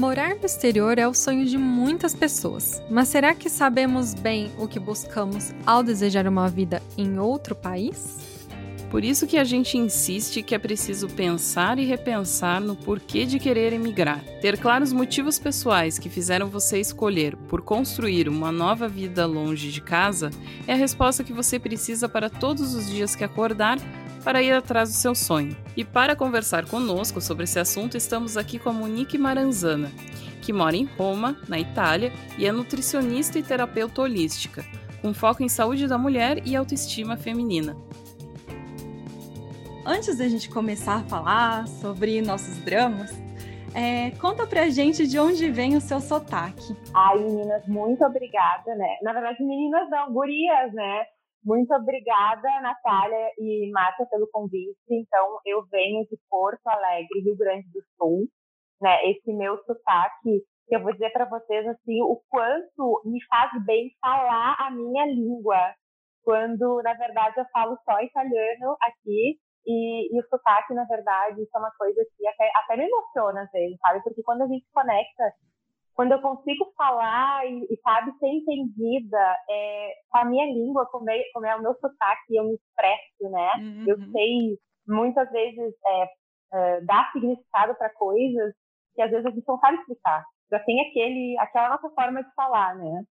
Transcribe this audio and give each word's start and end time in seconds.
Morar 0.00 0.34
no 0.34 0.46
exterior 0.46 0.98
é 0.98 1.06
o 1.06 1.12
sonho 1.12 1.44
de 1.44 1.58
muitas 1.58 2.14
pessoas, 2.14 2.82
mas 2.88 3.08
será 3.08 3.34
que 3.34 3.50
sabemos 3.50 4.14
bem 4.14 4.50
o 4.56 4.66
que 4.66 4.80
buscamos 4.80 5.52
ao 5.66 5.82
desejar 5.82 6.26
uma 6.26 6.48
vida 6.48 6.82
em 6.96 7.18
outro 7.18 7.54
país? 7.54 8.18
Por 8.90 9.04
isso 9.04 9.26
que 9.26 9.36
a 9.36 9.44
gente 9.44 9.76
insiste 9.76 10.42
que 10.42 10.54
é 10.54 10.58
preciso 10.58 11.06
pensar 11.06 11.78
e 11.78 11.84
repensar 11.84 12.62
no 12.62 12.74
porquê 12.74 13.26
de 13.26 13.38
querer 13.38 13.74
emigrar. 13.74 14.24
Ter 14.40 14.58
claros 14.58 14.90
motivos 14.90 15.38
pessoais 15.38 15.98
que 15.98 16.08
fizeram 16.08 16.48
você 16.48 16.80
escolher 16.80 17.36
por 17.36 17.60
construir 17.60 18.26
uma 18.26 18.50
nova 18.50 18.88
vida 18.88 19.26
longe 19.26 19.70
de 19.70 19.82
casa 19.82 20.30
é 20.66 20.72
a 20.72 20.76
resposta 20.76 21.22
que 21.22 21.32
você 21.32 21.58
precisa 21.58 22.08
para 22.08 22.30
todos 22.30 22.74
os 22.74 22.88
dias 22.88 23.14
que 23.14 23.22
acordar 23.22 23.78
para 24.20 24.42
ir 24.42 24.52
atrás 24.52 24.90
do 24.90 24.94
seu 24.94 25.14
sonho. 25.14 25.56
E 25.76 25.84
para 25.84 26.14
conversar 26.14 26.66
conosco 26.66 27.20
sobre 27.20 27.44
esse 27.44 27.58
assunto, 27.58 27.96
estamos 27.96 28.36
aqui 28.36 28.58
com 28.58 28.70
a 28.70 28.72
Monique 28.72 29.18
Maranzana, 29.18 29.90
que 30.42 30.52
mora 30.52 30.76
em 30.76 30.84
Roma, 30.84 31.36
na 31.48 31.58
Itália, 31.58 32.12
e 32.38 32.46
é 32.46 32.52
nutricionista 32.52 33.38
e 33.38 33.42
terapeuta 33.42 34.02
holística, 34.02 34.64
com 35.00 35.14
foco 35.14 35.42
em 35.42 35.48
saúde 35.48 35.86
da 35.86 35.98
mulher 35.98 36.46
e 36.46 36.54
autoestima 36.54 37.16
feminina. 37.16 37.76
Antes 39.84 40.18
da 40.18 40.28
gente 40.28 40.48
começar 40.50 40.96
a 40.96 41.02
falar 41.04 41.66
sobre 41.66 42.20
nossos 42.20 42.58
dramas, 42.58 43.10
é, 43.74 44.10
conta 44.20 44.46
pra 44.46 44.68
gente 44.68 45.06
de 45.06 45.18
onde 45.18 45.50
vem 45.50 45.76
o 45.76 45.80
seu 45.80 46.00
sotaque. 46.00 46.76
Ai, 46.94 47.18
meninas, 47.18 47.66
muito 47.66 48.04
obrigada, 48.04 48.74
né? 48.74 48.96
Na 49.02 49.12
verdade, 49.12 49.42
meninas 49.42 49.88
não, 49.88 50.12
gurias, 50.12 50.72
né? 50.72 51.04
Muito 51.42 51.72
obrigada, 51.74 52.48
Natália 52.60 53.32
e 53.38 53.70
Márcia, 53.72 54.06
pelo 54.06 54.28
convite. 54.30 54.76
Então, 54.90 55.38
eu 55.46 55.64
venho 55.70 56.04
de 56.06 56.18
Porto 56.28 56.66
Alegre, 56.66 57.20
Rio 57.20 57.36
Grande 57.36 57.66
do 57.72 57.82
Sul. 57.96 58.28
Né? 58.80 59.10
Esse 59.10 59.32
meu 59.32 59.56
sotaque, 59.64 60.42
eu 60.68 60.82
vou 60.82 60.92
dizer 60.92 61.10
para 61.10 61.24
vocês 61.24 61.66
assim, 61.66 62.02
o 62.02 62.20
quanto 62.28 63.02
me 63.04 63.22
faz 63.26 63.50
bem 63.64 63.90
falar 64.00 64.56
a 64.58 64.70
minha 64.70 65.06
língua. 65.06 65.74
Quando, 66.22 66.82
na 66.82 66.92
verdade, 66.94 67.40
eu 67.40 67.46
falo 67.52 67.78
só 67.84 68.00
italiano 68.02 68.76
aqui 68.82 69.38
e, 69.66 70.14
e, 70.14 70.20
o 70.20 70.28
sotaque, 70.28 70.74
na 70.74 70.84
verdade, 70.84 71.42
isso 71.42 71.50
é 71.54 71.58
uma 71.58 71.72
coisa 71.78 72.04
que 72.16 72.26
até, 72.26 72.50
até 72.56 72.76
me 72.76 72.84
emociona 72.84 73.42
às 73.42 73.50
vezes, 73.50 73.78
sabe? 73.80 74.02
Porque 74.02 74.22
quando 74.22 74.42
a 74.42 74.46
gente 74.46 74.66
conecta 74.72 75.32
quando 76.00 76.12
eu 76.12 76.22
consigo 76.22 76.72
falar 76.78 77.46
e, 77.46 77.66
e 77.70 77.76
sabe, 77.82 78.10
ser 78.18 78.26
entendida 78.26 79.36
é, 79.50 79.92
com 80.08 80.16
a 80.16 80.24
minha 80.24 80.46
língua, 80.46 80.86
como 80.86 81.10
é, 81.10 81.22
como 81.34 81.44
é 81.44 81.54
o 81.54 81.60
meu 81.60 81.74
sotaque, 81.74 82.36
eu 82.36 82.44
me 82.44 82.54
expresso, 82.54 83.30
né? 83.30 83.50
Uhum. 83.58 83.84
Eu 83.86 83.96
sei 84.10 84.58
muitas 84.88 85.30
vezes 85.30 85.74
é, 85.86 86.08
é, 86.54 86.80
dar 86.86 87.12
significado 87.12 87.74
para 87.74 87.90
coisas 87.90 88.54
que 88.94 89.02
às 89.02 89.10
vezes 89.10 89.26
a 89.26 89.30
gente 89.30 89.44
não 89.46 89.58
sabe 89.58 89.76
explicar. 89.76 90.24
Já 90.50 90.58
tem 90.60 90.80
aquele, 90.88 91.36
aquela 91.38 91.68
nossa 91.68 91.90
forma 91.90 92.24
de 92.24 92.34
falar, 92.34 92.76
né? 92.76 93.04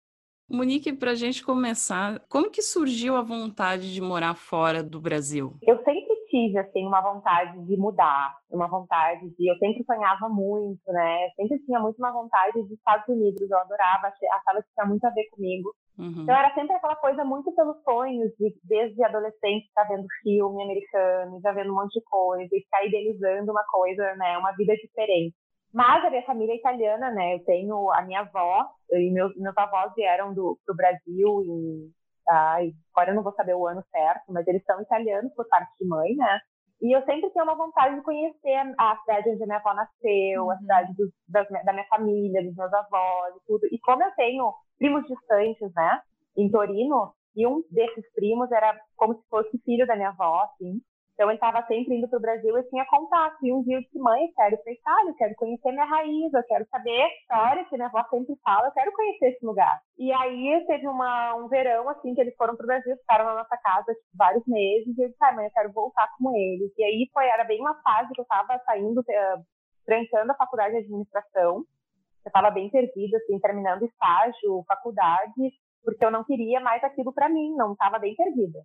Monique, 0.49 0.93
para 0.93 1.11
a 1.11 1.15
gente 1.15 1.43
começar, 1.43 2.21
como 2.29 2.49
que 2.49 2.61
surgiu 2.61 3.17
a 3.17 3.21
vontade 3.21 3.93
de 3.93 3.99
morar 3.99 4.33
fora 4.33 4.81
do 4.81 5.01
Brasil? 5.01 5.57
Eu 5.61 5.75
sempre 5.83 6.16
tive 6.27 6.57
assim 6.59 6.85
uma 6.85 7.01
vontade 7.01 7.59
de 7.65 7.77
mudar, 7.77 8.35
uma 8.51 8.67
vontade 8.67 9.29
de 9.37 9.51
eu 9.51 9.57
sempre 9.57 9.83
sonhava 9.83 10.29
muito, 10.29 10.81
né? 10.87 11.25
Eu 11.25 11.31
sempre 11.35 11.59
tinha 11.65 11.79
muito 11.79 11.97
uma 11.97 12.11
vontade 12.11 12.61
de 12.63 12.73
Estados 12.73 13.07
Unidos, 13.07 13.49
eu 13.49 13.57
adorava, 13.57 14.07
achava 14.07 14.61
que 14.61 14.73
tinha 14.73 14.85
muito 14.85 15.05
a 15.05 15.09
ver 15.09 15.27
comigo. 15.31 15.73
Uhum. 15.97 16.23
Então 16.23 16.35
era 16.35 16.53
sempre 16.53 16.75
aquela 16.75 16.95
coisa 16.95 17.23
muito 17.25 17.51
pelos 17.53 17.81
sonhos 17.83 18.31
de 18.37 18.53
desde 18.63 19.03
adolescente 19.03 19.65
estar 19.65 19.83
vendo 19.85 20.05
filme 20.21 20.63
americano, 20.63 21.39
já 21.41 21.51
vendo 21.51 21.71
um 21.71 21.75
monte 21.75 21.99
de 21.99 22.05
coisa 22.05 22.49
e 22.51 22.61
ficar 22.61 22.85
idealizando 22.85 23.51
uma 23.51 23.63
coisa, 23.65 24.15
né, 24.15 24.37
uma 24.37 24.51
vida 24.51 24.75
diferente. 24.75 25.35
Mas 25.73 26.05
a 26.05 26.09
minha 26.09 26.23
família 26.23 26.53
é 26.53 26.57
italiana, 26.57 27.11
né? 27.11 27.35
Eu 27.35 27.43
tenho 27.43 27.91
a 27.91 28.01
minha 28.01 28.21
avó 28.21 28.65
e 28.91 29.11
meus, 29.11 29.35
meus 29.35 29.57
avós 29.57 29.91
vieram 29.95 30.33
do 30.33 30.57
pro 30.65 30.75
Brasil 30.75 31.41
em 31.43 31.91
Agora 32.29 33.11
eu 33.11 33.15
não 33.15 33.23
vou 33.23 33.33
saber 33.33 33.55
o 33.55 33.67
ano 33.67 33.83
certo, 33.91 34.31
mas 34.31 34.47
eles 34.47 34.63
são 34.65 34.81
italianos 34.81 35.33
por 35.33 35.47
parte 35.47 35.71
de 35.79 35.87
mãe, 35.87 36.15
né? 36.15 36.39
E 36.81 36.95
eu 36.95 37.03
sempre 37.05 37.29
tenho 37.31 37.45
uma 37.45 37.55
vontade 37.55 37.95
de 37.95 38.01
conhecer 38.01 38.55
a 38.77 38.97
cidade 38.97 39.29
onde 39.29 39.43
a 39.43 39.45
minha 39.47 39.57
avó 39.57 39.73
nasceu, 39.73 40.43
uhum. 40.43 40.51
a 40.51 40.57
cidade 40.57 40.93
dos, 40.95 41.09
das, 41.27 41.47
da 41.49 41.73
minha 41.73 41.87
família, 41.87 42.43
dos 42.43 42.55
meus 42.55 42.71
avós 42.71 43.35
e 43.35 43.39
tudo. 43.47 43.67
E 43.71 43.79
como 43.79 44.03
eu 44.03 44.11
tenho 44.11 44.53
primos 44.77 45.03
distantes, 45.07 45.73
né, 45.73 46.01
em 46.37 46.49
Torino, 46.51 47.13
e 47.35 47.47
um 47.47 47.63
desses 47.71 48.11
primos 48.13 48.51
era 48.51 48.79
como 48.95 49.15
se 49.15 49.27
fosse 49.27 49.57
filho 49.65 49.87
da 49.87 49.95
minha 49.95 50.09
avó, 50.09 50.43
assim. 50.43 50.79
Então, 51.17 51.31
ele 51.31 51.37
estava 51.37 51.65
sempre 51.65 51.95
indo 51.95 52.07
para 52.07 52.19
o 52.19 52.21
Brasil 52.21 52.55
e 52.55 52.69
tinha 52.69 52.85
contato. 52.85 53.37
E 53.41 53.51
um 53.51 53.63
dia 53.63 53.77
eu 53.77 53.81
disse, 53.81 53.97
mãe, 53.97 54.31
quero 54.35 54.55
para 54.59 54.71
Itália, 54.71 55.09
eu 55.09 55.15
quero 55.15 55.35
conhecer 55.35 55.71
minha 55.71 55.85
raiz, 55.85 56.31
eu 56.31 56.43
quero 56.43 56.63
saber 56.69 57.01
a 57.01 57.07
história 57.07 57.65
que 57.65 57.75
minha 57.75 57.87
avó 57.87 58.05
sempre 58.07 58.35
fala, 58.43 58.67
eu 58.67 58.71
quero 58.71 58.91
conhecer 58.91 59.29
esse 59.29 59.43
lugar. 59.43 59.81
E 59.97 60.13
aí, 60.13 60.63
teve 60.67 60.87
uma, 60.87 61.33
um 61.33 61.47
verão, 61.47 61.89
assim, 61.89 62.13
que 62.13 62.21
eles 62.21 62.35
foram 62.35 62.55
para 62.55 62.63
o 62.63 62.67
Brasil, 62.67 62.95
ficaram 62.97 63.25
na 63.25 63.33
nossa 63.33 63.57
casa 63.57 63.95
tipo, 63.95 64.05
vários 64.13 64.45
meses, 64.45 64.95
e 64.95 65.01
eu 65.01 65.09
disse, 65.09 65.23
ah, 65.23 65.31
mãe, 65.33 65.45
eu 65.45 65.51
quero 65.51 65.73
voltar 65.73 66.07
com 66.19 66.37
eles. 66.37 66.71
E 66.77 66.83
aí, 66.83 67.09
foi, 67.11 67.25
era 67.25 67.43
bem 67.45 67.59
uma 67.61 67.73
fase 67.81 68.13
que 68.13 68.21
eu 68.21 68.23
estava 68.23 68.61
saindo, 68.63 68.99
uh, 68.99 69.43
trancando 69.87 70.31
a 70.33 70.35
faculdade 70.35 70.73
de 70.73 70.81
administração, 70.81 71.63
eu 72.25 72.29
estava 72.29 72.51
bem 72.51 72.69
perdida, 72.69 73.17
assim, 73.17 73.39
terminando 73.39 73.85
estágio, 73.85 74.63
faculdade, 74.67 75.51
porque 75.83 76.05
eu 76.05 76.11
não 76.11 76.23
queria 76.23 76.59
mais 76.59 76.83
aquilo 76.83 77.11
para 77.11 77.27
mim, 77.27 77.55
não 77.55 77.71
estava 77.71 77.97
bem 77.97 78.15
perdida. 78.15 78.59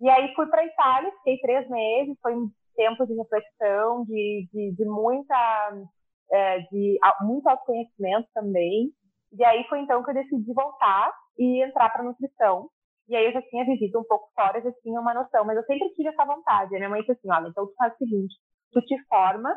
E 0.00 0.08
aí 0.08 0.34
fui 0.34 0.46
para 0.46 0.64
Itália, 0.64 1.12
fiquei 1.18 1.38
três 1.38 1.68
meses, 1.68 2.18
foi 2.20 2.34
um 2.34 2.50
tempo 2.76 3.06
de 3.06 3.14
reflexão, 3.14 4.04
de, 4.04 4.48
de, 4.52 4.72
de 4.72 4.84
muita, 4.84 5.82
é, 6.30 6.58
de 6.60 6.98
muito 7.20 7.48
autoconhecimento 7.48 8.28
também. 8.34 8.90
E 9.32 9.44
aí 9.44 9.64
foi 9.68 9.80
então 9.80 10.02
que 10.02 10.10
eu 10.10 10.14
decidi 10.14 10.52
voltar 10.52 11.12
e 11.38 11.64
entrar 11.64 11.90
para 11.90 12.02
nutrição. 12.02 12.68
E 13.08 13.16
aí 13.16 13.26
eu 13.26 13.32
já 13.32 13.42
tinha 13.42 13.64
vivido 13.64 13.98
um 14.00 14.04
pouco 14.04 14.30
fora, 14.34 14.62
já 14.62 14.72
tinha 14.82 15.00
uma 15.00 15.14
noção, 15.14 15.44
mas 15.44 15.56
eu 15.56 15.64
sempre 15.64 15.90
tive 15.90 16.08
essa 16.08 16.24
vontade. 16.24 16.74
A 16.74 16.78
minha 16.78 16.88
mãe 16.88 17.00
disse 17.00 17.12
assim, 17.12 17.30
olha, 17.30 17.48
então 17.48 17.66
tu 17.66 17.74
faz 17.76 17.92
o 17.94 17.98
seguinte, 17.98 18.34
tu 18.72 18.80
te 18.80 18.96
forma, 19.06 19.56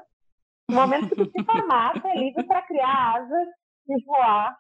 no 0.69 0.75
momento 0.75 1.09
que 1.09 1.15
tu 1.15 1.25
te 1.31 1.43
formar, 1.45 1.99
tu 1.99 2.07
é 2.07 2.15
livre 2.15 2.43
para 2.45 2.61
criar 2.63 3.15
asas 3.15 3.47
e 3.87 4.03
voar 4.03 4.57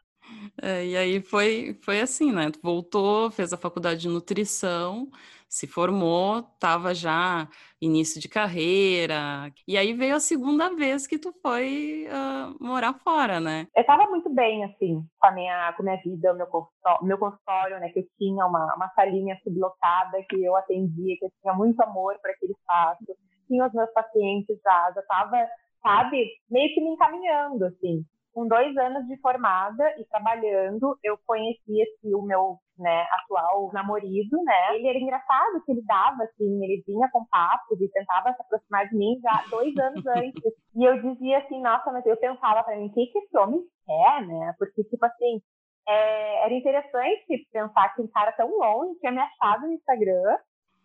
é, 0.61 0.85
e 0.85 0.97
aí 0.97 1.21
foi, 1.21 1.77
foi 1.81 2.01
assim, 2.01 2.31
né? 2.31 2.49
Tu 2.51 2.59
voltou, 2.61 3.31
fez 3.31 3.53
a 3.53 3.57
faculdade 3.57 4.01
de 4.01 4.09
nutrição, 4.09 5.09
se 5.57 5.65
formou, 5.65 6.39
estava 6.39 6.93
já 6.93 7.47
início 7.81 8.21
de 8.21 8.29
carreira, 8.29 9.51
e 9.67 9.75
aí 9.75 9.91
veio 9.93 10.15
a 10.15 10.19
segunda 10.19 10.69
vez 10.75 11.07
que 11.07 11.17
tu 11.17 11.33
foi 11.41 12.07
uh, 12.07 12.63
morar 12.63 12.93
fora, 12.93 13.39
né? 13.39 13.67
Eu 13.75 13.81
estava 13.81 14.07
muito 14.07 14.29
bem, 14.29 14.63
assim, 14.65 15.03
com 15.19 15.27
a 15.27 15.31
minha, 15.31 15.73
com 15.73 15.81
a 15.81 15.85
minha 15.85 16.01
vida, 16.03 16.31
o 16.31 16.37
meu 16.37 16.45
consultório, 16.45 17.05
meu 17.05 17.17
consultório, 17.17 17.79
né? 17.79 17.89
Que 17.89 17.99
eu 17.99 18.07
tinha 18.19 18.45
uma, 18.45 18.75
uma 18.75 18.89
salinha 18.89 19.35
sublocada 19.43 20.23
que 20.29 20.43
eu 20.43 20.55
atendia, 20.55 21.15
que 21.17 21.25
eu 21.25 21.31
tinha 21.41 21.53
muito 21.53 21.81
amor 21.81 22.19
para 22.21 22.31
aquele 22.31 22.53
espaço. 22.53 23.03
Tinha 23.47 23.65
os 23.65 23.73
meus 23.73 23.91
pacientes 23.93 24.59
já, 24.63 24.91
já 24.93 25.01
estava, 25.01 25.47
sabe, 25.81 26.23
meio 26.51 26.73
que 26.73 26.81
me 26.81 26.89
encaminhando, 26.91 27.65
assim 27.65 28.05
com 28.37 28.47
dois 28.47 28.77
anos 28.77 29.07
de 29.07 29.17
formada 29.17 29.83
e 29.99 30.05
trabalhando, 30.05 30.95
eu 31.03 31.17
conheci 31.25 31.81
esse, 31.81 32.13
o 32.13 32.21
meu 32.21 32.59
né, 32.77 33.05
atual 33.11 33.71
namorado, 33.73 34.43
né? 34.45 34.75
Ele 34.75 34.87
era 34.87 34.99
engraçado 34.99 35.63
que 35.65 35.71
ele 35.71 35.81
dava, 35.83 36.23
assim, 36.23 36.63
ele 36.63 36.83
vinha 36.85 37.09
com 37.11 37.25
papos 37.25 37.79
e 37.81 37.89
tentava 37.89 38.33
se 38.33 38.41
aproximar 38.41 38.87
de 38.89 38.95
mim 38.95 39.19
já 39.21 39.43
dois 39.49 39.75
anos 39.77 40.05
antes. 40.07 40.53
E 40.75 40.83
eu 40.83 41.01
dizia 41.01 41.39
assim, 41.39 41.61
nossa, 41.61 41.91
mas 41.91 42.05
eu 42.05 42.17
pensava 42.17 42.63
para 42.63 42.77
mim, 42.77 42.87
o 42.87 42.93
que, 42.93 43.07
que 43.07 43.19
esse 43.19 43.37
homem 43.37 43.61
quer, 43.85 44.27
né? 44.27 44.53
Porque, 44.57 44.83
tipo 44.83 45.05
assim, 45.05 45.41
é, 45.87 46.45
era 46.45 46.53
interessante 46.53 47.47
pensar 47.51 47.95
que 47.95 48.01
um 48.01 48.07
cara 48.07 48.31
tão 48.33 48.49
longe 48.49 48.99
tinha 48.99 49.11
me 49.11 49.19
achado 49.19 49.67
no 49.67 49.73
Instagram 49.73 50.37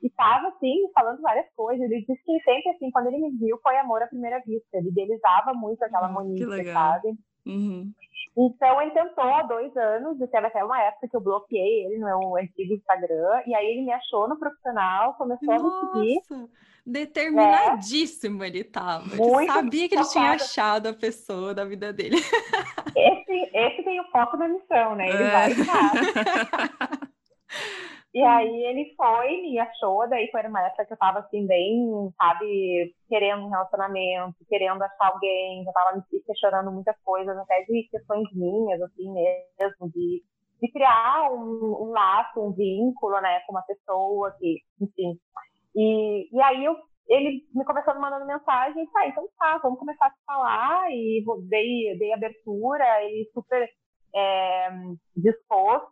e 0.02 0.10
tava, 0.10 0.48
assim, 0.48 0.90
falando 0.94 1.20
várias 1.20 1.46
coisas. 1.54 1.84
Ele 1.90 2.00
disse 2.00 2.22
que 2.24 2.40
sempre, 2.42 2.70
assim, 2.70 2.90
quando 2.90 3.08
ele 3.08 3.18
me 3.18 3.30
viu, 3.38 3.58
foi 3.62 3.76
amor 3.78 4.02
à 4.02 4.06
primeira 4.06 4.40
vista. 4.40 4.76
Ele 4.76 4.88
idealizava 4.88 5.52
muito 5.54 5.82
aquela 5.82 6.08
hum, 6.08 6.12
Monique, 6.12 6.72
sabe? 6.72 7.14
Uhum. 7.46 7.92
Então 8.36 8.80
ele 8.80 8.92
tentou 8.92 9.24
há 9.24 9.42
dois 9.42 9.76
anos, 9.76 10.20
e 10.20 10.26
teve 10.26 10.46
até 10.46 10.64
uma 10.64 10.80
época 10.80 11.08
que 11.08 11.16
eu 11.16 11.20
bloqueei 11.20 11.84
ele 11.84 11.98
no 11.98 12.06
meu 12.06 12.36
antigo 12.36 12.74
Instagram, 12.74 13.42
e 13.46 13.54
aí 13.54 13.66
ele 13.66 13.82
me 13.82 13.92
achou 13.92 14.26
no 14.28 14.38
profissional, 14.38 15.14
começou 15.14 15.54
Nossa, 15.54 15.98
a 15.98 16.00
me 16.00 16.20
seguir. 16.20 16.48
Determinadíssimo 16.84 18.42
é. 18.42 18.48
ele 18.48 18.64
tava. 18.64 19.04
Ele 19.14 19.46
sabia 19.46 19.88
que 19.88 19.94
ele 19.94 20.04
tinha 20.04 20.32
achado 20.32 20.88
a 20.88 20.92
pessoa 20.92 21.54
da 21.54 21.64
vida 21.64 21.92
dele. 21.92 22.16
Esse, 22.96 23.50
esse 23.54 23.82
tem 23.84 24.00
o 24.00 24.10
foco 24.10 24.36
da 24.36 24.48
missão, 24.48 24.96
né? 24.96 25.08
Ele 25.08 25.22
é. 25.22 25.30
vai 25.30 25.52
E 25.52 25.54
aí 28.20 28.64
ele 28.64 28.94
foi, 28.94 29.40
me 29.40 29.58
achou, 29.58 30.06
daí 30.06 30.30
foi 30.30 30.42
uma 30.42 30.66
época 30.66 30.84
que 30.84 30.92
eu 30.92 30.98
tava 30.98 31.20
assim, 31.20 31.46
bem, 31.46 32.12
sabe, 32.16 32.94
querendo 33.08 33.44
um 33.46 33.48
relacionamento, 33.48 34.36
querendo 34.48 34.82
achar 34.82 35.12
alguém, 35.12 35.64
já 35.64 35.72
tava 35.72 35.96
me 35.96 36.20
questionando 36.26 36.70
muitas 36.70 36.96
coisas, 37.02 37.36
até 37.38 37.62
de 37.62 37.88
questões 37.90 38.28
minhas, 38.34 38.82
assim 38.82 39.10
mesmo, 39.10 39.90
de, 39.94 40.22
de 40.60 40.72
criar 40.72 41.32
um, 41.32 41.88
um 41.88 41.90
laço, 41.90 42.38
um 42.38 42.52
vínculo, 42.52 43.18
né, 43.22 43.40
com 43.46 43.52
uma 43.52 43.62
pessoa 43.62 44.36
que, 44.38 44.60
enfim. 44.78 45.18
E, 45.74 46.28
e 46.36 46.42
aí 46.42 46.64
eu 46.66 46.76
ele 47.08 47.44
me 47.54 47.64
começou 47.64 47.94
mandando 47.98 48.26
mensagem, 48.26 48.86
tá, 48.86 49.06
então 49.06 49.28
tá, 49.38 49.58
vamos 49.58 49.78
começar 49.78 50.06
a 50.06 50.14
falar, 50.24 50.90
e 50.90 51.22
dei, 51.48 51.98
dei 51.98 52.12
abertura, 52.12 52.84
ele 53.04 53.28
super 53.34 53.68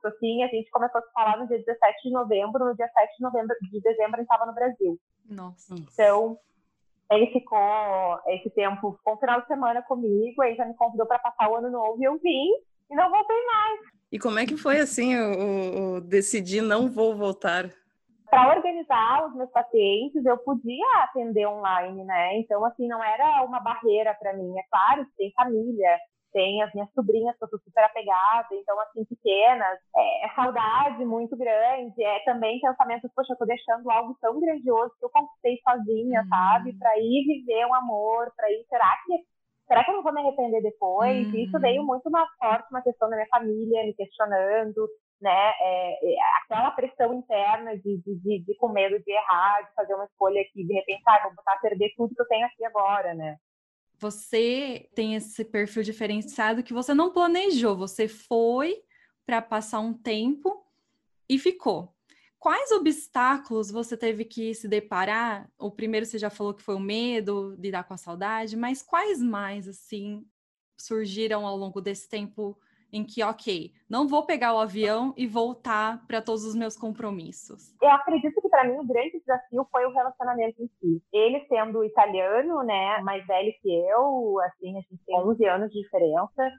assim, 0.08 0.42
a 0.42 0.48
gente 0.48 0.70
começou 0.70 1.00
a 1.00 1.02
se 1.02 1.12
falar 1.12 1.38
no 1.38 1.46
dia 1.46 1.58
17 1.58 2.02
de 2.02 2.10
novembro, 2.10 2.64
no 2.64 2.74
dia 2.74 2.88
7 2.88 3.16
de 3.16 3.22
novembro 3.22 3.56
de 3.60 3.80
dezembro 3.80 4.16
ele 4.16 4.22
estava 4.22 4.46
no 4.46 4.54
Brasil. 4.54 4.98
Nossa. 5.28 5.74
Então, 5.74 6.38
ele 7.10 7.26
ficou 7.28 8.18
esse 8.28 8.50
tempo, 8.50 8.92
ficou 8.92 9.14
um 9.14 9.18
final 9.18 9.40
de 9.40 9.46
semana 9.46 9.82
comigo, 9.82 10.42
aí 10.42 10.54
já 10.54 10.64
me 10.64 10.74
convidou 10.74 11.06
para 11.06 11.18
passar 11.18 11.50
o 11.50 11.56
ano 11.56 11.70
novo 11.70 12.00
e 12.00 12.04
eu 12.04 12.18
vim 12.18 12.50
e 12.90 12.94
não 12.94 13.10
voltei 13.10 13.46
mais. 13.46 13.80
E 14.12 14.18
como 14.18 14.38
é 14.38 14.46
que 14.46 14.56
foi 14.56 14.78
assim 14.78 15.16
o, 15.16 15.96
o 15.96 16.00
decidir 16.00 16.62
não 16.62 16.88
vou 16.88 17.16
voltar? 17.16 17.70
para 18.30 18.56
organizar 18.56 19.26
os 19.26 19.34
meus 19.34 19.50
pacientes, 19.50 20.24
eu 20.24 20.38
podia 20.38 20.86
atender 21.02 21.46
online, 21.46 22.04
né? 22.04 22.38
Então, 22.38 22.64
assim, 22.64 22.86
não 22.86 23.02
era 23.02 23.42
uma 23.42 23.58
barreira 23.58 24.14
para 24.14 24.32
mim. 24.34 24.56
É 24.56 24.62
claro 24.70 25.04
que 25.04 25.16
tem 25.16 25.32
família, 25.32 25.98
tem 26.32 26.62
as 26.62 26.72
minhas 26.72 26.90
sobrinhas 26.92 27.36
que 27.36 27.44
eu 27.44 27.48
sou 27.48 27.58
super 27.60 27.84
apegada, 27.84 28.48
então, 28.52 28.78
assim, 28.80 29.04
pequenas. 29.04 29.78
É, 29.96 30.26
é 30.26 30.34
saudade 30.34 31.04
muito 31.04 31.36
grande, 31.36 32.02
é 32.02 32.20
também 32.24 32.60
pensamento, 32.60 33.10
poxa, 33.14 33.32
eu 33.32 33.38
tô 33.38 33.44
deixando 33.44 33.90
algo 33.90 34.16
tão 34.20 34.40
grandioso 34.40 34.94
que 34.98 35.04
eu 35.04 35.10
conquistei 35.10 35.58
sozinha, 35.62 36.22
uhum. 36.22 36.28
sabe? 36.28 36.72
Para 36.78 36.98
ir 36.98 37.26
viver 37.26 37.66
um 37.66 37.74
amor, 37.74 38.32
para 38.36 38.50
ir, 38.50 38.64
será 38.68 38.96
que 39.06 39.24
será 39.66 39.84
que 39.84 39.90
eu 39.90 39.94
não 39.94 40.02
vou 40.02 40.12
me 40.12 40.20
arrepender 40.20 40.60
depois? 40.62 41.28
Uhum. 41.28 41.34
Isso 41.36 41.60
veio 41.60 41.84
muito 41.84 42.10
mais 42.10 42.28
forte, 42.38 42.68
uma 42.70 42.82
questão 42.82 43.08
da 43.08 43.14
minha 43.14 43.28
família 43.28 43.84
me 43.84 43.94
questionando, 43.94 44.88
né, 45.20 45.52
é, 45.60 46.12
é, 46.12 46.16
aquela 46.42 46.70
pressão 46.70 47.14
interna 47.14 47.76
de, 47.76 47.98
de, 47.98 48.14
de, 48.16 48.38
de, 48.44 48.54
com 48.56 48.68
medo 48.70 48.98
de 48.98 49.12
errar, 49.12 49.62
de 49.62 49.74
fazer 49.74 49.94
uma 49.94 50.06
escolha 50.06 50.42
que 50.52 50.64
de 50.64 50.72
repente, 50.72 51.02
ah, 51.06 51.20
vou 51.24 51.34
botar 51.34 51.52
a 51.52 51.60
perder 51.60 51.92
tudo 51.96 52.14
que 52.14 52.20
eu 52.20 52.26
tenho 52.26 52.46
aqui 52.46 52.64
agora, 52.64 53.14
né? 53.14 53.36
Você 54.00 54.88
tem 54.94 55.14
esse 55.14 55.44
perfil 55.44 55.82
diferenciado 55.82 56.62
que 56.62 56.72
você 56.72 56.94
não 56.94 57.12
planejou, 57.12 57.76
você 57.76 58.08
foi 58.08 58.82
para 59.26 59.42
passar 59.42 59.80
um 59.80 59.92
tempo 59.92 60.64
e 61.28 61.38
ficou. 61.38 61.94
Quais 62.38 62.70
obstáculos 62.70 63.70
você 63.70 63.98
teve 63.98 64.24
que 64.24 64.54
se 64.54 64.66
deparar? 64.66 65.50
O 65.58 65.70
primeiro 65.70 66.06
você 66.06 66.18
já 66.18 66.30
falou 66.30 66.54
que 66.54 66.62
foi 66.62 66.74
o 66.74 66.80
medo, 66.80 67.54
de 67.56 67.64
lidar 67.64 67.84
com 67.84 67.92
a 67.92 67.98
saudade, 67.98 68.56
mas 68.56 68.82
quais 68.82 69.22
mais 69.22 69.68
assim 69.68 70.26
surgiram 70.78 71.46
ao 71.46 71.54
longo 71.54 71.82
desse 71.82 72.08
tempo 72.08 72.58
em 72.92 73.04
que, 73.04 73.22
ok, 73.22 73.72
não 73.88 74.06
vou 74.06 74.24
pegar 74.24 74.54
o 74.54 74.58
avião 74.58 75.14
e 75.16 75.26
voltar 75.26 76.06
para 76.06 76.22
todos 76.22 76.44
os 76.44 76.54
meus 76.54 76.76
compromissos? 76.76 77.74
Eu 77.82 77.90
acredito 77.90 78.40
que 78.40 78.48
para 78.48 78.64
mim 78.64 78.78
o 78.78 78.86
grande 78.86 79.18
desafio 79.18 79.66
foi 79.70 79.84
o 79.86 79.92
relacionamento 79.92 80.62
em 80.62 80.68
si. 80.80 81.02
Ele 81.12 81.44
sendo 81.48 81.84
italiano, 81.84 82.62
né, 82.62 83.00
mais 83.02 83.26
velho 83.26 83.52
que 83.62 83.70
eu, 83.72 84.38
assim, 84.40 84.76
a 84.76 84.80
gente 84.80 85.04
tem 85.06 85.18
11 85.18 85.44
anos 85.46 85.70
de 85.70 85.82
diferença. 85.82 86.50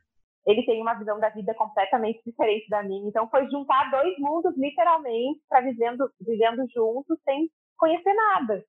Ele 0.45 0.65
tem 0.65 0.81
uma 0.81 0.95
visão 0.95 1.19
da 1.19 1.29
vida 1.29 1.53
completamente 1.53 2.21
diferente 2.25 2.67
da 2.69 2.81
minha. 2.81 3.07
Então 3.07 3.29
foi 3.29 3.47
juntar 3.49 3.91
dois 3.91 4.17
mundos 4.17 4.57
literalmente 4.57 5.39
para 5.47 5.61
vivendo 5.61 6.09
vivendo 6.19 6.65
juntos 6.73 7.17
sem 7.23 7.47
conhecer 7.77 8.13
nada. 8.13 8.63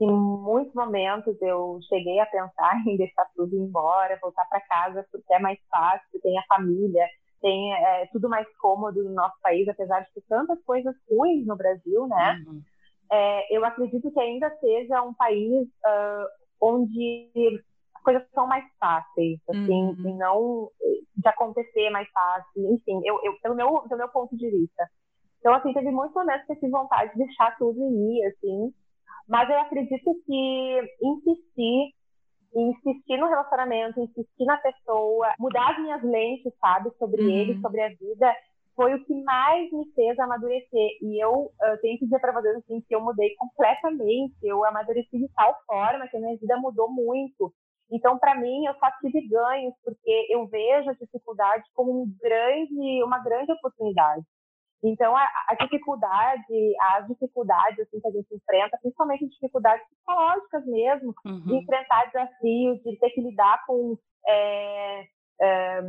Em 0.00 0.10
muitos 0.10 0.74
momentos 0.74 1.40
eu 1.40 1.78
cheguei 1.88 2.18
a 2.18 2.26
pensar 2.26 2.82
em 2.86 2.96
deixar 2.96 3.26
tudo 3.36 3.56
embora, 3.56 4.18
voltar 4.20 4.44
para 4.48 4.60
casa 4.60 5.06
porque 5.10 5.32
é 5.32 5.38
mais 5.38 5.58
fácil, 5.70 6.20
tem 6.20 6.36
a 6.38 6.44
família, 6.48 7.06
tem 7.40 7.74
é, 7.74 8.06
tudo 8.06 8.28
mais 8.28 8.46
cômodo 8.56 9.04
no 9.04 9.12
nosso 9.12 9.36
país, 9.42 9.68
apesar 9.68 10.00
de 10.00 10.12
ter 10.14 10.22
tantas 10.28 10.60
coisas 10.64 10.94
ruins 11.08 11.46
no 11.46 11.56
Brasil, 11.56 12.06
né? 12.08 12.42
Uhum. 12.46 12.62
É, 13.12 13.56
eu 13.56 13.64
acredito 13.64 14.10
que 14.10 14.18
ainda 14.18 14.50
seja 14.58 15.02
um 15.02 15.14
país 15.14 15.68
uh, 15.68 16.26
onde 16.60 17.30
as 17.94 18.02
coisas 18.02 18.22
são 18.34 18.46
mais 18.46 18.64
fáceis, 18.80 19.38
assim, 19.48 19.84
uhum. 19.84 20.08
e 20.08 20.14
não 20.14 20.70
de 21.16 21.28
acontecer 21.28 21.90
mais 21.90 22.08
fácil, 22.10 22.74
enfim, 22.74 23.00
eu, 23.04 23.20
eu, 23.22 23.38
pelo, 23.40 23.54
meu, 23.54 23.82
pelo 23.82 23.98
meu 23.98 24.08
ponto 24.08 24.36
de 24.36 24.50
vista. 24.50 24.88
Então, 25.38 25.54
assim, 25.54 25.72
teve 25.74 25.90
muitos 25.90 26.14
momentos 26.14 26.46
que 26.46 26.52
eu 26.52 26.56
tive 26.56 26.72
vontade 26.72 27.12
de 27.12 27.18
deixar 27.18 27.56
tudo 27.58 27.78
ir, 27.78 28.24
assim, 28.24 28.72
mas 29.28 29.48
eu 29.48 29.58
acredito 29.58 30.14
que 30.26 30.80
insistir, 31.02 31.94
insistir 32.54 33.16
no 33.16 33.28
relacionamento, 33.28 34.00
insistir 34.00 34.44
na 34.44 34.56
pessoa, 34.58 35.32
mudar 35.38 35.72
as 35.72 35.82
minhas 35.82 36.02
lentes, 36.02 36.52
sabe, 36.60 36.90
sobre 36.98 37.22
uhum. 37.22 37.30
ele, 37.30 37.60
sobre 37.60 37.80
a 37.82 37.88
vida, 37.88 38.34
foi 38.76 38.94
o 38.94 39.04
que 39.04 39.14
mais 39.22 39.70
me 39.72 39.90
fez 39.94 40.18
amadurecer. 40.18 40.88
E 41.00 41.22
eu, 41.22 41.50
eu 41.62 41.80
tenho 41.80 41.98
que 41.98 42.04
dizer 42.04 42.20
para 42.20 42.32
vocês 42.32 42.56
assim, 42.56 42.80
que 42.86 42.94
eu 42.94 43.00
mudei 43.00 43.34
completamente, 43.36 44.34
eu 44.42 44.64
amadureci 44.64 45.18
de 45.18 45.28
tal 45.34 45.56
forma 45.66 46.08
que 46.08 46.16
a 46.16 46.20
minha 46.20 46.36
vida 46.36 46.56
mudou 46.56 46.90
muito. 46.90 47.52
Então, 47.90 48.18
para 48.18 48.34
mim, 48.34 48.66
eu 48.66 48.74
só 48.74 48.88
tive 49.00 49.28
ganhos, 49.28 49.74
porque 49.84 50.26
eu 50.30 50.46
vejo 50.46 50.90
a 50.90 50.94
dificuldade 50.94 51.64
como 51.74 52.02
um 52.02 52.12
grande, 52.20 53.02
uma 53.04 53.22
grande 53.22 53.52
oportunidade. 53.52 54.24
Então, 54.84 55.16
a, 55.16 55.26
a, 55.48 55.54
dificuldade, 55.54 56.74
as 56.96 57.08
dificuldades 57.08 57.80
assim, 57.80 57.98
que 58.00 58.06
a 58.06 58.10
gente 58.10 58.34
enfrenta, 58.34 58.78
principalmente 58.82 59.28
dificuldades 59.28 59.86
psicológicas 59.88 60.66
mesmo, 60.66 61.14
uhum. 61.24 61.40
de 61.40 61.54
enfrentar 61.54 62.04
desafios, 62.06 62.82
de 62.82 62.98
ter 62.98 63.10
que 63.10 63.22
lidar 63.22 63.64
com. 63.66 63.96
É, 64.26 65.04
é, 65.40 65.80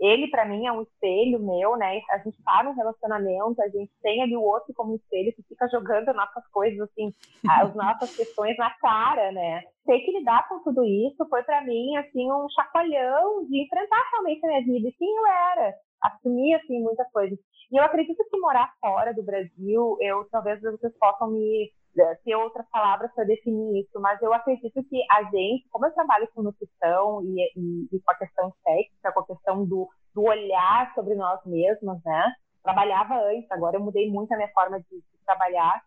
ele, 0.00 0.28
para 0.28 0.46
mim, 0.46 0.64
é 0.64 0.72
um 0.72 0.82
espelho 0.82 1.40
meu, 1.40 1.76
né? 1.76 2.00
A 2.10 2.18
gente 2.18 2.38
está 2.38 2.62
num 2.62 2.72
relacionamento, 2.72 3.60
a 3.60 3.68
gente 3.68 3.90
tem 4.00 4.22
ali 4.22 4.36
o 4.36 4.42
outro 4.42 4.72
como 4.72 4.94
espelho 4.94 5.34
que 5.34 5.42
fica 5.42 5.68
jogando 5.68 6.14
nossas 6.14 6.46
coisas, 6.48 6.80
assim, 6.80 7.12
as 7.50 7.74
nossas 7.74 8.16
questões 8.16 8.56
na 8.56 8.70
cara, 8.78 9.32
né? 9.32 9.62
Ter 9.84 9.98
que 10.00 10.12
lidar 10.12 10.48
com 10.48 10.62
tudo 10.62 10.84
isso 10.84 11.28
foi, 11.28 11.42
para 11.42 11.62
mim, 11.64 11.96
assim, 11.96 12.30
um 12.30 12.48
chacoalhão 12.48 13.44
de 13.46 13.62
enfrentar 13.62 14.02
realmente 14.12 14.46
a 14.46 14.48
minha 14.48 14.64
vida 14.64 14.88
e 14.88 14.92
quem 14.92 15.16
eu 15.16 15.26
era 15.26 15.74
assumir 16.02 16.54
assim 16.54 16.80
muitas 16.80 17.10
coisas. 17.10 17.38
E 17.70 17.76
eu 17.76 17.84
acredito 17.84 18.24
que 18.30 18.38
morar 18.38 18.72
fora 18.80 19.12
do 19.12 19.22
Brasil, 19.22 19.96
eu 20.00 20.26
talvez 20.30 20.60
vocês 20.60 20.92
possam 20.98 21.30
me 21.30 21.70
eh, 21.98 22.14
ter 22.24 22.34
outras 22.34 22.66
palavras 22.70 23.12
para 23.14 23.24
definir 23.24 23.82
isso, 23.82 24.00
mas 24.00 24.20
eu 24.22 24.32
acredito 24.32 24.82
que 24.84 25.02
a 25.10 25.24
gente, 25.24 25.68
como 25.70 25.86
eu 25.86 25.92
trabalho 25.92 26.28
com 26.34 26.42
nutrição 26.42 27.22
e, 27.22 27.52
e, 27.56 27.88
e 27.92 28.00
com 28.00 28.10
a 28.10 28.14
questão 28.14 28.52
técnica, 28.64 29.12
com 29.12 29.20
a 29.20 29.26
questão 29.26 29.66
do, 29.66 29.88
do 30.14 30.22
olhar 30.22 30.92
sobre 30.94 31.14
nós 31.14 31.44
mesmos, 31.44 32.02
né? 32.04 32.32
Trabalhava 32.62 33.14
antes, 33.14 33.50
agora 33.50 33.76
eu 33.76 33.82
mudei 33.82 34.10
muito 34.10 34.32
a 34.32 34.36
minha 34.36 34.52
forma 34.52 34.80
de, 34.80 34.96
de 34.96 35.24
trabalhar. 35.26 35.82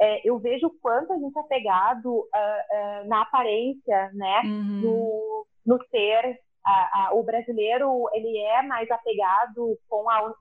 É, 0.00 0.28
eu 0.28 0.38
vejo 0.38 0.66
o 0.66 0.80
quanto 0.80 1.12
a 1.12 1.18
gente 1.18 1.38
é 1.38 1.42
pegado 1.44 2.12
uh, 2.12 2.24
uh, 2.24 3.08
na 3.08 3.22
aparência, 3.22 4.10
né? 4.12 4.42
Uhum. 4.44 4.80
No, 4.82 5.46
no 5.66 5.84
ser 5.88 6.38
o 7.12 7.22
brasileiro 7.22 8.08
ele 8.14 8.38
é 8.38 8.62
mais 8.62 8.90
apegado 8.90 9.78
com, 9.86 10.08
a, 10.08 10.32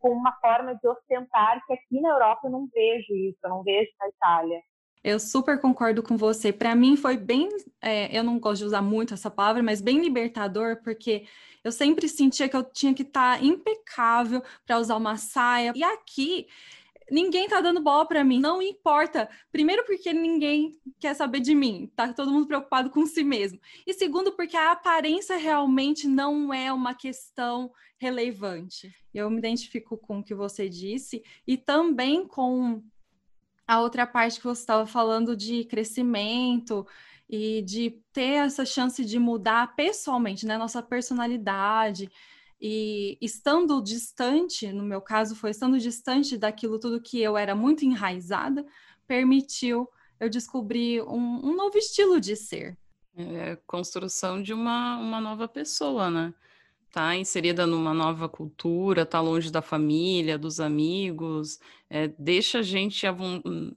com 0.00 0.10
uma 0.10 0.32
forma 0.40 0.74
de 0.74 0.88
ostentar 0.88 1.64
que 1.66 1.72
aqui 1.72 2.00
na 2.00 2.10
Europa 2.10 2.40
eu 2.44 2.50
não 2.50 2.68
vejo 2.72 3.14
isso, 3.14 3.38
eu 3.44 3.50
não 3.50 3.62
vejo 3.62 3.90
na 4.00 4.08
Itália. 4.08 4.60
Eu 5.02 5.18
super 5.18 5.58
concordo 5.58 6.02
com 6.02 6.16
você. 6.16 6.52
Para 6.52 6.74
mim 6.74 6.94
foi 6.96 7.16
bem, 7.16 7.48
é, 7.80 8.16
eu 8.16 8.22
não 8.22 8.38
gosto 8.38 8.60
de 8.60 8.66
usar 8.66 8.82
muito 8.82 9.14
essa 9.14 9.30
palavra, 9.30 9.62
mas 9.62 9.80
bem 9.80 10.00
libertador, 10.00 10.82
porque 10.82 11.24
eu 11.64 11.72
sempre 11.72 12.06
sentia 12.06 12.48
que 12.48 12.56
eu 12.56 12.62
tinha 12.62 12.92
que 12.92 13.02
estar 13.02 13.38
tá 13.38 13.44
impecável 13.44 14.42
para 14.66 14.78
usar 14.78 14.96
uma 14.96 15.16
saia. 15.16 15.72
E 15.74 15.82
aqui 15.82 16.46
ninguém 17.10 17.48
tá 17.48 17.60
dando 17.60 17.80
bola 17.82 18.06
para 18.06 18.24
mim, 18.24 18.40
não 18.40 18.62
importa. 18.62 19.28
Primeiro 19.50 19.84
porque 19.84 20.12
ninguém 20.12 20.78
quer 20.98 21.14
saber 21.14 21.40
de 21.40 21.54
mim, 21.54 21.90
tá 21.94 22.12
todo 22.12 22.30
mundo 22.30 22.46
preocupado 22.46 22.90
com 22.90 23.04
si 23.06 23.24
mesmo. 23.24 23.60
E 23.86 23.92
segundo 23.92 24.32
porque 24.32 24.56
a 24.56 24.72
aparência 24.72 25.36
realmente 25.36 26.06
não 26.06 26.52
é 26.52 26.72
uma 26.72 26.94
questão 26.94 27.70
relevante. 27.98 28.94
Eu 29.12 29.28
me 29.30 29.38
identifico 29.38 29.98
com 29.98 30.20
o 30.20 30.24
que 30.24 30.34
você 30.34 30.68
disse 30.68 31.22
e 31.46 31.56
também 31.56 32.26
com 32.26 32.82
a 33.66 33.80
outra 33.80 34.06
parte 34.06 34.38
que 34.38 34.46
você 34.46 34.62
estava 34.62 34.86
falando 34.86 35.36
de 35.36 35.64
crescimento 35.64 36.86
e 37.28 37.62
de 37.62 38.02
ter 38.12 38.44
essa 38.44 38.64
chance 38.64 39.04
de 39.04 39.18
mudar 39.18 39.76
pessoalmente, 39.76 40.44
né, 40.44 40.58
nossa 40.58 40.82
personalidade 40.82 42.10
e 42.60 43.16
estando 43.20 43.80
distante, 43.82 44.70
no 44.72 44.82
meu 44.82 45.00
caso 45.00 45.34
foi 45.34 45.50
estando 45.50 45.78
distante 45.78 46.36
daquilo 46.36 46.78
tudo 46.78 47.00
que 47.00 47.20
eu 47.20 47.36
era 47.36 47.54
muito 47.54 47.84
enraizada, 47.84 48.66
permitiu 49.06 49.88
eu 50.18 50.28
descobrir 50.28 51.02
um, 51.02 51.40
um 51.46 51.56
novo 51.56 51.78
estilo 51.78 52.20
de 52.20 52.36
ser. 52.36 52.76
É 53.16 53.56
construção 53.66 54.42
de 54.42 54.52
uma, 54.52 54.98
uma 54.98 55.20
nova 55.20 55.48
pessoa, 55.48 56.10
né? 56.10 56.34
tá 56.90 57.14
inserida 57.16 57.66
numa 57.66 57.94
nova 57.94 58.28
cultura, 58.28 59.06
tá 59.06 59.20
longe 59.20 59.50
da 59.50 59.62
família, 59.62 60.36
dos 60.36 60.58
amigos, 60.58 61.60
é, 61.88 62.08
deixa 62.18 62.58
a 62.58 62.62
gente, 62.62 63.06
a 63.06 63.14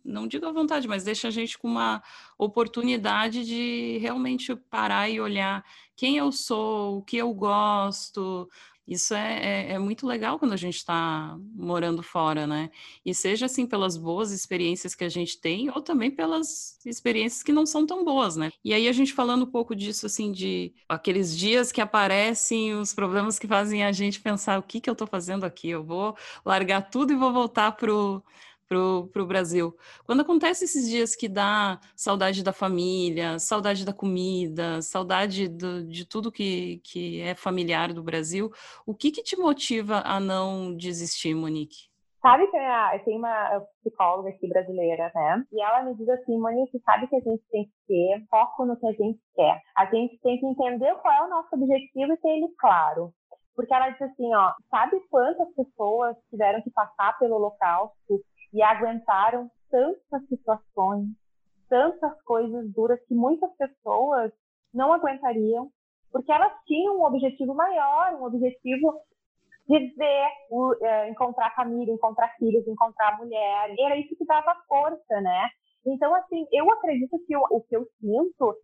não 0.04 0.28
digo 0.28 0.46
à 0.46 0.52
vontade, 0.52 0.88
mas 0.88 1.04
deixa 1.04 1.28
a 1.28 1.32
gente 1.32 1.58
com 1.58 1.68
uma 1.68 2.02
oportunidade 2.38 3.46
de 3.46 4.00
realmente 4.00 4.56
parar 4.56 5.10
e 5.10 5.22
olhar 5.22 5.63
quem 5.96 6.18
eu 6.18 6.32
sou, 6.32 6.98
o 6.98 7.02
que 7.04 7.18
eu 7.18 7.32
gosto, 7.34 8.50
isso 8.88 9.13
é, 9.13 9.70
é, 9.70 9.72
é, 9.74 9.80
muito 9.80 10.06
legal 10.06 10.38
quando 10.38 10.54
a 10.54 10.58
gente 10.58 10.75
está 10.75 11.38
morando 11.56 12.04
fora, 12.04 12.46
né? 12.46 12.70
E 13.06 13.16
seja 13.16 13.46
assim 13.46 13.66
pelas 13.66 13.96
boas 13.96 14.32
experiências 14.32 14.94
que 14.94 15.06
a 15.06 15.10
gente 15.10 15.40
tem, 15.40 15.70
ou 15.70 15.82
também 15.82 16.12
pelas 16.12 16.78
experiências 16.86 17.42
que 17.42 17.54
não 17.54 17.66
são 17.66 17.86
tão 17.86 18.04
boas, 18.04 18.36
né? 18.36 18.52
E 18.63 18.74
aí 18.74 18.88
a 18.88 18.92
gente 18.92 19.13
falando 19.13 19.44
um 19.44 19.52
pouco 19.52 19.74
disso, 19.74 20.06
assim, 20.06 20.32
de 20.32 20.74
aqueles 20.88 21.38
dias 21.38 21.72
que 21.72 21.80
aparecem, 21.80 22.74
os 22.75 22.94
problemas 22.94 23.40
que 23.40 23.48
fazem 23.48 23.84
a 23.86 23.92
gente 23.92 24.20
pensar 24.20 24.60
o 24.60 24.63
que, 24.63 24.82
que 24.82 24.90
eu 24.90 24.94
estou 24.94 25.08
fazendo 25.08 25.46
aqui, 25.46 25.70
eu 25.70 25.84
vou 25.84 26.18
largar 26.46 26.90
tudo 26.90 27.13
e 27.13 27.16
vou 27.16 27.32
voltar 27.32 27.72
pro 27.74 28.22
para 29.12 29.22
o 29.22 29.25
Brasil. 29.25 29.75
Quando 30.06 30.22
acontece 30.22 30.65
esses 30.65 30.89
dias 30.89 31.15
que 31.15 31.27
dá 31.27 31.80
saudade 31.96 32.44
da 32.44 32.53
família, 32.53 33.39
saudade 33.39 33.86
da 33.86 33.94
comida, 33.94 34.82
saudade 34.82 35.48
do, 35.48 35.86
de 35.86 36.06
tudo 36.06 36.32
que, 36.32 36.82
que 36.84 37.22
é 37.22 37.36
familiar 37.36 37.94
do 37.94 38.03
Brasil, 38.03 38.51
o 38.86 38.94
que, 38.94 39.12
que 39.12 39.24
te 39.24 39.38
motiva 39.38 40.01
a 40.06 40.20
não 40.20 40.75
desistir, 40.75 41.34
Monique? 41.36 41.94
Sabe 42.22 42.48
que 42.48 42.56
eu 42.56 43.03
tenho 43.03 43.18
uma 43.20 43.62
psicóloga 43.82 44.30
aqui 44.30 44.48
brasileira, 44.48 45.12
né? 45.13 45.44
E 45.51 45.62
ela 45.62 45.84
me 45.84 45.94
diz 45.96 46.08
assim, 46.08 46.39
Monique, 46.39 46.80
sabe 46.86 47.06
que 47.08 47.18
a 47.18 47.20
gente 47.20 47.44
tem 47.51 47.65
que 47.65 47.72
ter 47.86 48.25
foco 48.30 48.65
no 48.65 48.77
que 48.77 48.88
a 48.88 48.94
gente 48.94 49.20
quer. 49.36 49.62
A 49.75 49.86
gente 49.88 50.18
tem 50.20 50.39
que 50.39 50.46
entender 50.46 50.96
qual 51.01 51.13
é 51.13 51.27
o 51.27 51.30
nosso 51.30 51.50
objetivo 51.53 52.13
e 52.13 52.18
ter 52.18 52.30
ele 52.30 52.48
claro. 52.58 53.13
Porque 53.53 53.74
ela 53.74 53.89
diz 53.89 54.01
assim, 54.01 54.34
ó, 54.34 54.53
sabe 54.70 55.01
quantas 55.10 55.53
pessoas 55.53 56.15
tiveram 56.30 56.62
que 56.62 56.72
passar 56.72 57.20
pelo 57.20 57.36
holocausto 57.36 58.24
e 58.54 58.62
aguentaram 58.62 59.50
tantas 59.70 60.28
situações, 60.28 61.08
tantas 61.68 62.22
coisas 62.22 62.72
duras 62.72 63.00
que 63.08 63.16
muitas 63.16 63.52
pessoas 63.58 64.32
não 64.74 64.94
aguentariam, 64.94 65.70
porque 66.12 66.32
elas 66.32 66.54
tinham 66.66 66.98
um 66.98 67.04
objetivo 67.04 67.56
maior, 67.56 68.14
um 68.14 68.24
objetivo 68.24 69.02
de 69.68 69.80
ver, 69.96 70.28
é, 70.82 71.10
encontrar 71.10 71.56
família, 71.56 71.94
encontrar 71.94 72.36
filhos, 72.38 72.68
encontrar 72.68 73.18
mulher. 73.18 73.74
Era 73.80 73.98
isso 73.98 74.16
que 74.16 74.26
dava 74.26 74.56
força, 74.68 75.22
né? 75.22 75.50
Então, 75.86 76.14
assim, 76.16 76.46
eu 76.52 76.70
acredito 76.72 77.18
que 77.26 77.36
o, 77.36 77.42
o 77.50 77.62
que 77.62 77.76
eu 77.76 77.88
sinto 78.00 78.56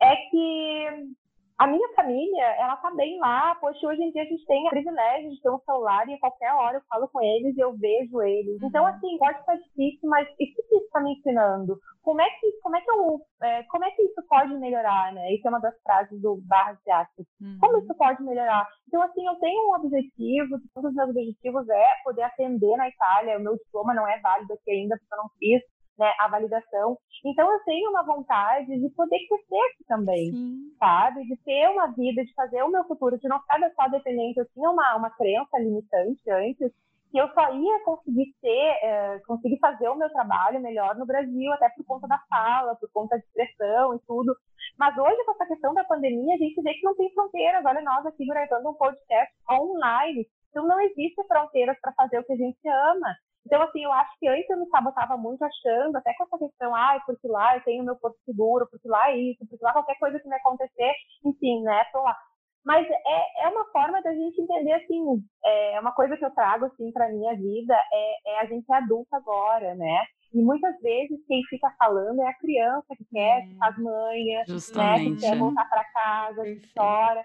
é 0.00 0.14
que 0.30 1.16
a 1.58 1.66
minha 1.66 1.88
família, 1.94 2.44
ela 2.58 2.76
tá 2.76 2.90
bem 2.90 3.18
lá. 3.18 3.54
Poxa, 3.54 3.86
hoje 3.86 4.02
em 4.02 4.10
dia 4.10 4.22
a 4.22 4.26
gente 4.26 4.44
tem 4.44 4.66
o 4.66 4.70
privilégio 4.70 5.30
de 5.30 5.40
ter 5.40 5.50
um 5.50 5.58
celular 5.60 6.06
e 6.06 6.14
a 6.14 6.18
qualquer 6.18 6.52
hora 6.52 6.76
eu 6.76 6.82
falo 6.88 7.08
com 7.08 7.22
eles 7.22 7.56
e 7.56 7.60
eu 7.60 7.74
vejo 7.76 8.20
eles. 8.22 8.62
Então, 8.62 8.84
uhum. 8.84 8.90
assim, 8.90 9.18
pode 9.18 9.38
estar 9.38 9.56
difícil, 9.56 10.08
mas 10.08 10.28
o 10.28 10.36
que 10.36 10.44
isso 10.44 10.84
está 10.84 11.00
me 11.00 11.12
ensinando? 11.14 11.78
Como 12.02 12.20
é 12.20 12.28
que, 12.28 12.52
como 12.62 12.76
é 12.76 12.80
que 12.80 12.90
eu, 12.90 13.20
é, 13.42 13.62
como 13.64 13.84
é 13.84 13.90
que 13.90 14.02
isso 14.02 14.22
pode 14.28 14.54
melhorar, 14.54 15.12
né? 15.14 15.32
Isso 15.32 15.46
é 15.46 15.50
uma 15.50 15.60
das 15.60 15.74
frases 15.82 16.20
do 16.20 16.38
Barra 16.42 16.74
de 16.74 16.90
Aspas. 16.90 17.26
Uhum. 17.40 17.58
Como 17.58 17.78
isso 17.78 17.94
pode 17.94 18.22
melhorar? 18.22 18.68
Então, 18.86 19.02
assim, 19.02 19.26
eu 19.26 19.34
tenho 19.36 19.70
um 19.70 19.74
objetivo, 19.76 20.56
um 20.76 20.82
dos 20.82 20.94
meus 20.94 21.08
objetivos 21.08 21.68
é 21.68 21.84
poder 22.04 22.22
atender 22.22 22.76
na 22.76 22.88
Itália. 22.88 23.38
O 23.38 23.42
meu 23.42 23.56
diploma 23.56 23.94
não 23.94 24.06
é 24.06 24.20
válido 24.20 24.52
aqui 24.52 24.70
ainda, 24.70 24.96
porque 24.98 25.14
eu 25.14 25.18
não 25.18 25.30
fiz 25.38 25.62
né, 25.98 26.12
a 26.18 26.28
validação. 26.28 26.98
Então 27.24 27.50
eu 27.50 27.60
tenho 27.64 27.90
uma 27.90 28.02
vontade 28.02 28.66
de 28.66 28.88
poder 28.90 29.18
crescer 29.28 29.60
aqui 29.72 29.84
também, 29.86 30.32
Sim. 30.32 30.72
sabe? 30.78 31.24
De 31.26 31.36
ter 31.38 31.68
uma 31.70 31.88
vida, 31.88 32.24
de 32.24 32.34
fazer 32.34 32.62
o 32.62 32.70
meu 32.70 32.84
futuro, 32.84 33.18
de 33.18 33.28
não 33.28 33.40
ficar 33.40 33.58
só 33.74 33.88
dependente. 33.88 34.38
Eu 34.38 34.46
tinha 34.52 34.70
uma, 34.70 34.96
uma 34.96 35.10
crença 35.10 35.58
limitante 35.58 36.30
antes 36.30 36.72
que 37.10 37.18
eu 37.18 37.28
só 37.32 37.54
ia 37.54 37.84
conseguir 37.84 38.34
ter, 38.42 38.78
é, 38.82 39.18
conseguir 39.26 39.58
fazer 39.58 39.88
o 39.88 39.94
meu 39.94 40.10
trabalho 40.10 40.60
melhor 40.60 40.94
no 40.96 41.06
Brasil, 41.06 41.52
até 41.52 41.68
por 41.70 41.84
conta 41.84 42.06
da 42.06 42.18
fala, 42.28 42.76
por 42.76 42.90
conta 42.92 43.16
de 43.16 43.24
expressão 43.24 43.94
e 43.94 43.98
tudo. 44.06 44.36
Mas 44.76 44.96
hoje, 44.98 45.24
com 45.24 45.32
essa 45.32 45.46
questão 45.46 45.72
da 45.72 45.84
pandemia, 45.84 46.34
a 46.34 46.38
gente 46.38 46.60
vê 46.60 46.74
que 46.74 46.84
não 46.84 46.94
tem 46.94 47.12
fronteiras. 47.14 47.64
Olha, 47.64 47.80
nós 47.80 48.04
aqui 48.04 48.26
gravando 48.26 48.70
um 48.70 48.74
podcast 48.74 49.32
online. 49.50 50.26
Então, 50.50 50.66
não 50.66 50.80
existe 50.80 51.22
fronteiras 51.26 51.78
para 51.80 51.92
fazer 51.92 52.18
o 52.18 52.24
que 52.24 52.32
a 52.32 52.36
gente 52.36 52.68
ama. 52.68 53.14
Então, 53.46 53.62
assim, 53.62 53.84
eu 53.84 53.92
acho 53.92 54.10
que 54.18 54.26
antes 54.26 54.50
eu 54.50 54.58
me 54.58 54.66
sabotava 54.66 55.16
muito 55.16 55.40
achando, 55.44 55.94
até 55.96 56.12
com 56.14 56.24
essa 56.24 56.36
questão, 56.36 56.74
ai, 56.74 56.96
ah, 56.96 57.02
porque 57.06 57.28
lá 57.28 57.56
eu 57.56 57.62
tenho 57.62 57.84
meu 57.84 57.94
porto 57.94 58.18
seguro, 58.24 58.66
porque 58.68 58.88
lá 58.88 59.12
é 59.12 59.16
isso, 59.16 59.46
porque 59.48 59.64
lá 59.64 59.72
qualquer 59.72 59.96
coisa 60.00 60.18
que 60.18 60.28
me 60.28 60.34
acontecer, 60.34 60.92
enfim, 61.24 61.62
né, 61.62 61.84
tô 61.92 62.02
lá. 62.02 62.16
Mas 62.64 62.84
é, 62.90 63.44
é 63.44 63.48
uma 63.48 63.64
forma 63.66 64.02
da 64.02 64.12
gente 64.12 64.42
entender, 64.42 64.72
assim, 64.72 65.22
é 65.44 65.78
uma 65.78 65.92
coisa 65.92 66.16
que 66.16 66.24
eu 66.24 66.34
trago, 66.34 66.64
assim, 66.64 66.90
para 66.90 67.08
minha 67.08 67.36
vida, 67.36 67.74
é, 67.92 68.32
é 68.32 68.40
a 68.40 68.46
gente 68.46 68.66
é 68.68 68.74
adulta 68.74 69.16
agora, 69.16 69.76
né? 69.76 70.04
E 70.34 70.42
muitas 70.42 70.76
vezes 70.80 71.24
quem 71.28 71.40
fica 71.48 71.72
falando 71.78 72.20
é 72.20 72.26
a 72.26 72.38
criança 72.38 72.96
que 72.98 73.04
quer, 73.04 73.46
que 73.46 73.56
faz 73.58 73.78
manha, 73.78 74.44
né, 74.74 74.98
que 74.98 75.16
quer 75.20 75.38
voltar 75.38 75.68
para 75.68 75.84
casa, 75.84 76.42
que 76.42 76.60
chora. 76.76 77.24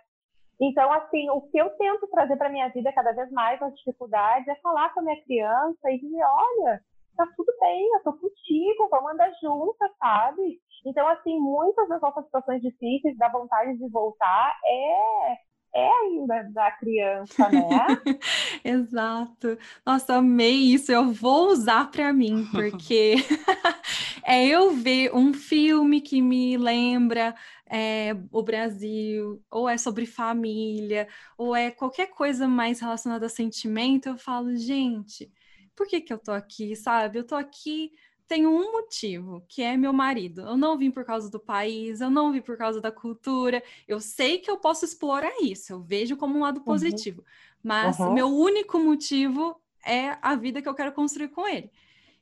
Então, 0.62 0.94
assim, 0.94 1.28
o 1.32 1.42
que 1.42 1.58
eu 1.58 1.72
tento 1.72 2.08
trazer 2.08 2.38
para 2.38 2.50
minha 2.50 2.70
vida 2.70 2.94
cada 2.94 3.12
vez 3.14 3.32
mais 3.32 3.60
nas 3.60 3.74
dificuldades 3.76 4.48
é 4.48 4.56
falar 4.62 4.94
com 4.94 5.00
a 5.00 5.04
minha 5.04 5.24
criança 5.24 5.90
e 5.90 6.00
dizer, 6.00 6.24
olha, 6.24 6.80
tá 7.18 7.28
tudo 7.36 7.52
bem, 7.60 7.90
eu 7.96 8.04
tô 8.04 8.14
contigo, 8.14 8.88
vamos 8.92 9.12
andar 9.12 9.32
juntas, 9.42 9.92
sabe? 9.98 10.60
Então, 10.86 11.08
assim, 11.08 11.40
muitas 11.40 11.90
das 11.90 12.00
nossas 12.00 12.26
situações 12.26 12.62
difíceis, 12.62 13.18
da 13.18 13.30
vontade 13.30 13.76
de 13.76 13.90
voltar, 13.90 14.56
é 14.64 15.38
é 15.74 15.88
ainda 15.88 16.44
da 16.52 16.72
criança, 16.72 17.50
né? 17.50 17.86
Exato. 18.64 19.58
Nossa, 19.86 20.16
amei 20.16 20.74
isso. 20.74 20.92
Eu 20.92 21.12
vou 21.12 21.50
usar 21.50 21.90
para 21.90 22.12
mim, 22.12 22.48
porque 22.52 23.16
é 24.26 24.46
eu 24.48 24.72
ver 24.72 25.14
um 25.16 25.34
filme 25.34 26.02
que 26.02 26.22
me 26.22 26.58
lembra 26.58 27.34
é, 27.66 28.14
o 28.32 28.44
Brasil, 28.44 29.42
ou 29.50 29.68
é 29.70 29.78
sobre 29.78 30.06
família, 30.06 31.08
ou 31.38 31.56
é 31.56 31.72
qualquer 31.72 32.08
coisa 32.08 32.48
mais 32.48 32.82
relacionada 32.82 33.26
a 33.26 33.30
sentimento, 33.30 34.10
eu 34.10 34.18
falo, 34.18 34.56
gente, 34.58 35.32
por 35.74 35.88
que 35.88 36.02
que 36.02 36.12
eu 36.12 36.18
tô 36.20 36.34
aqui, 36.34 36.76
sabe? 36.76 37.18
Eu 37.18 37.24
tô 37.26 37.36
aqui 37.36 37.92
tenho 38.32 38.50
um 38.50 38.72
motivo, 38.72 39.44
que 39.46 39.62
é 39.62 39.76
meu 39.76 39.92
marido. 39.92 40.40
Eu 40.40 40.56
não 40.56 40.78
vim 40.78 40.90
por 40.90 41.04
causa 41.04 41.30
do 41.30 41.38
país, 41.38 42.00
eu 42.00 42.10
não 42.10 42.32
vim 42.32 42.40
por 42.40 42.56
causa 42.56 42.80
da 42.80 42.90
cultura. 42.90 43.62
Eu 43.86 44.00
sei 44.00 44.38
que 44.38 44.50
eu 44.50 44.56
posso 44.56 44.86
explorar 44.86 45.34
isso, 45.42 45.74
eu 45.74 45.82
vejo 45.82 46.16
como 46.16 46.38
um 46.38 46.42
lado 46.42 46.60
uhum. 46.60 46.64
positivo. 46.64 47.26
Mas 47.62 48.00
uhum. 48.00 48.14
meu 48.14 48.28
único 48.30 48.80
motivo 48.80 49.60
é 49.86 50.18
a 50.22 50.34
vida 50.34 50.62
que 50.62 50.70
eu 50.70 50.74
quero 50.74 50.94
construir 50.94 51.28
com 51.28 51.46
ele. 51.46 51.70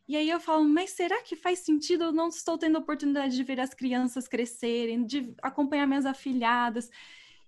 E 0.08 0.18
aí 0.18 0.28
eu 0.28 0.39
falo, 0.39 0.68
mas 0.68 0.89
será 0.89 1.22
que 1.22 1.36
faz 1.36 1.60
sentido? 1.60 2.06
Eu 2.06 2.12
não 2.12 2.30
estou 2.30 2.58
tendo 2.58 2.80
oportunidade 2.80 3.36
de 3.36 3.44
ver 3.44 3.60
as 3.60 3.75
crianças 3.75 4.28
crescerem, 4.28 5.06
de 5.06 5.32
acompanhar 5.44 5.86
minhas 5.86 6.08
afilhadas. 6.08 6.89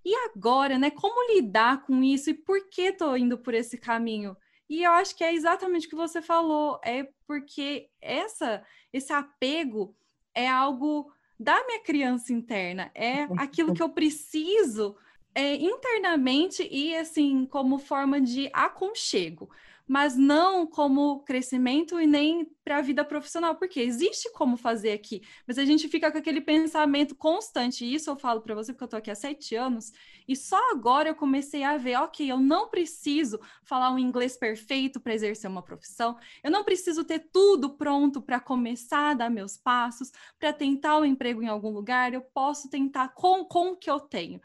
E 0.06 0.14
agora, 0.30 0.78
né? 0.78 0.92
Como 0.92 1.34
lidar 1.34 1.82
com 1.82 2.04
isso 2.04 2.30
e 2.30 2.36
por 2.36 2.70
que 2.70 2.84
estou 2.84 3.18
indo 3.18 3.40
por 3.40 3.56
esse 3.56 3.76
caminho? 3.76 4.38
E 4.72 4.84
eu 4.84 4.92
acho 4.94 5.18
que 5.18 5.22
é 5.22 5.34
exatamente 5.34 5.86
o 5.86 5.90
que 5.90 5.98
você 5.98 6.22
falou, 6.22 6.80
é 6.82 7.10
porque 7.28 7.90
essa 8.00 8.64
esse 8.94 9.12
apego 9.12 9.94
é 10.34 10.48
algo 10.48 11.12
da 11.38 11.62
minha 11.66 11.84
criança 11.84 12.32
interna, 12.32 12.90
é 12.96 13.24
aquilo 13.36 13.74
que 13.74 13.84
eu 13.84 13.90
preciso 13.90 14.96
é, 15.36 15.56
internamente 15.56 16.66
e 16.72 16.96
assim 16.96 17.46
como 17.46 17.80
forma 17.80 18.22
de 18.22 18.50
aconchego 18.54 19.50
mas 19.92 20.16
não 20.16 20.66
como 20.66 21.20
crescimento 21.26 22.00
e 22.00 22.08
nem 22.08 22.46
para 22.64 22.78
a 22.78 22.82
vida 22.82 23.04
profissional, 23.04 23.56
porque 23.56 23.82
existe 23.82 24.32
como 24.32 24.56
fazer 24.56 24.94
aqui, 24.94 25.22
mas 25.46 25.58
a 25.58 25.66
gente 25.66 25.90
fica 25.90 26.10
com 26.10 26.18
aquele 26.18 26.40
pensamento 26.40 27.14
constante. 27.14 27.84
E 27.84 27.94
isso 27.94 28.10
eu 28.10 28.16
falo 28.16 28.40
para 28.40 28.56
você 28.56 28.72
porque 28.72 28.84
eu 28.84 28.86
estou 28.86 28.98
aqui 29.00 29.12
há 29.12 29.16
sete 29.16 29.54
anos 29.54 29.92
e 30.32 30.36
só 30.36 30.72
agora 30.72 31.10
eu 31.10 31.16
comecei 31.16 31.64
a 31.64 31.78
ver, 31.78 31.98
ok, 31.98 32.32
eu 32.32 32.40
não 32.40 32.70
preciso 32.70 33.40
falar 33.64 33.92
um 33.92 34.00
inglês 34.00 34.38
perfeito 34.38 35.00
para 35.00 35.14
exercer 35.14 35.50
uma 35.50 35.62
profissão, 35.62 36.18
eu 36.44 36.50
não 36.50 36.64
preciso 36.64 37.04
ter 37.04 37.20
tudo 37.32 37.76
pronto 37.76 38.22
para 38.22 38.40
começar 38.40 39.12
a 39.12 39.14
dar 39.14 39.30
meus 39.30 39.58
passos, 39.58 40.12
para 40.40 40.54
tentar 40.54 40.98
um 41.00 41.06
emprego 41.06 41.44
em 41.44 41.48
algum 41.48 41.70
lugar, 41.72 42.14
eu 42.14 42.22
posso 42.22 42.70
tentar 42.70 43.10
com, 43.10 43.44
com 43.44 43.72
o 43.72 43.76
que 43.76 43.90
eu 43.90 44.00
tenho. 44.00 44.40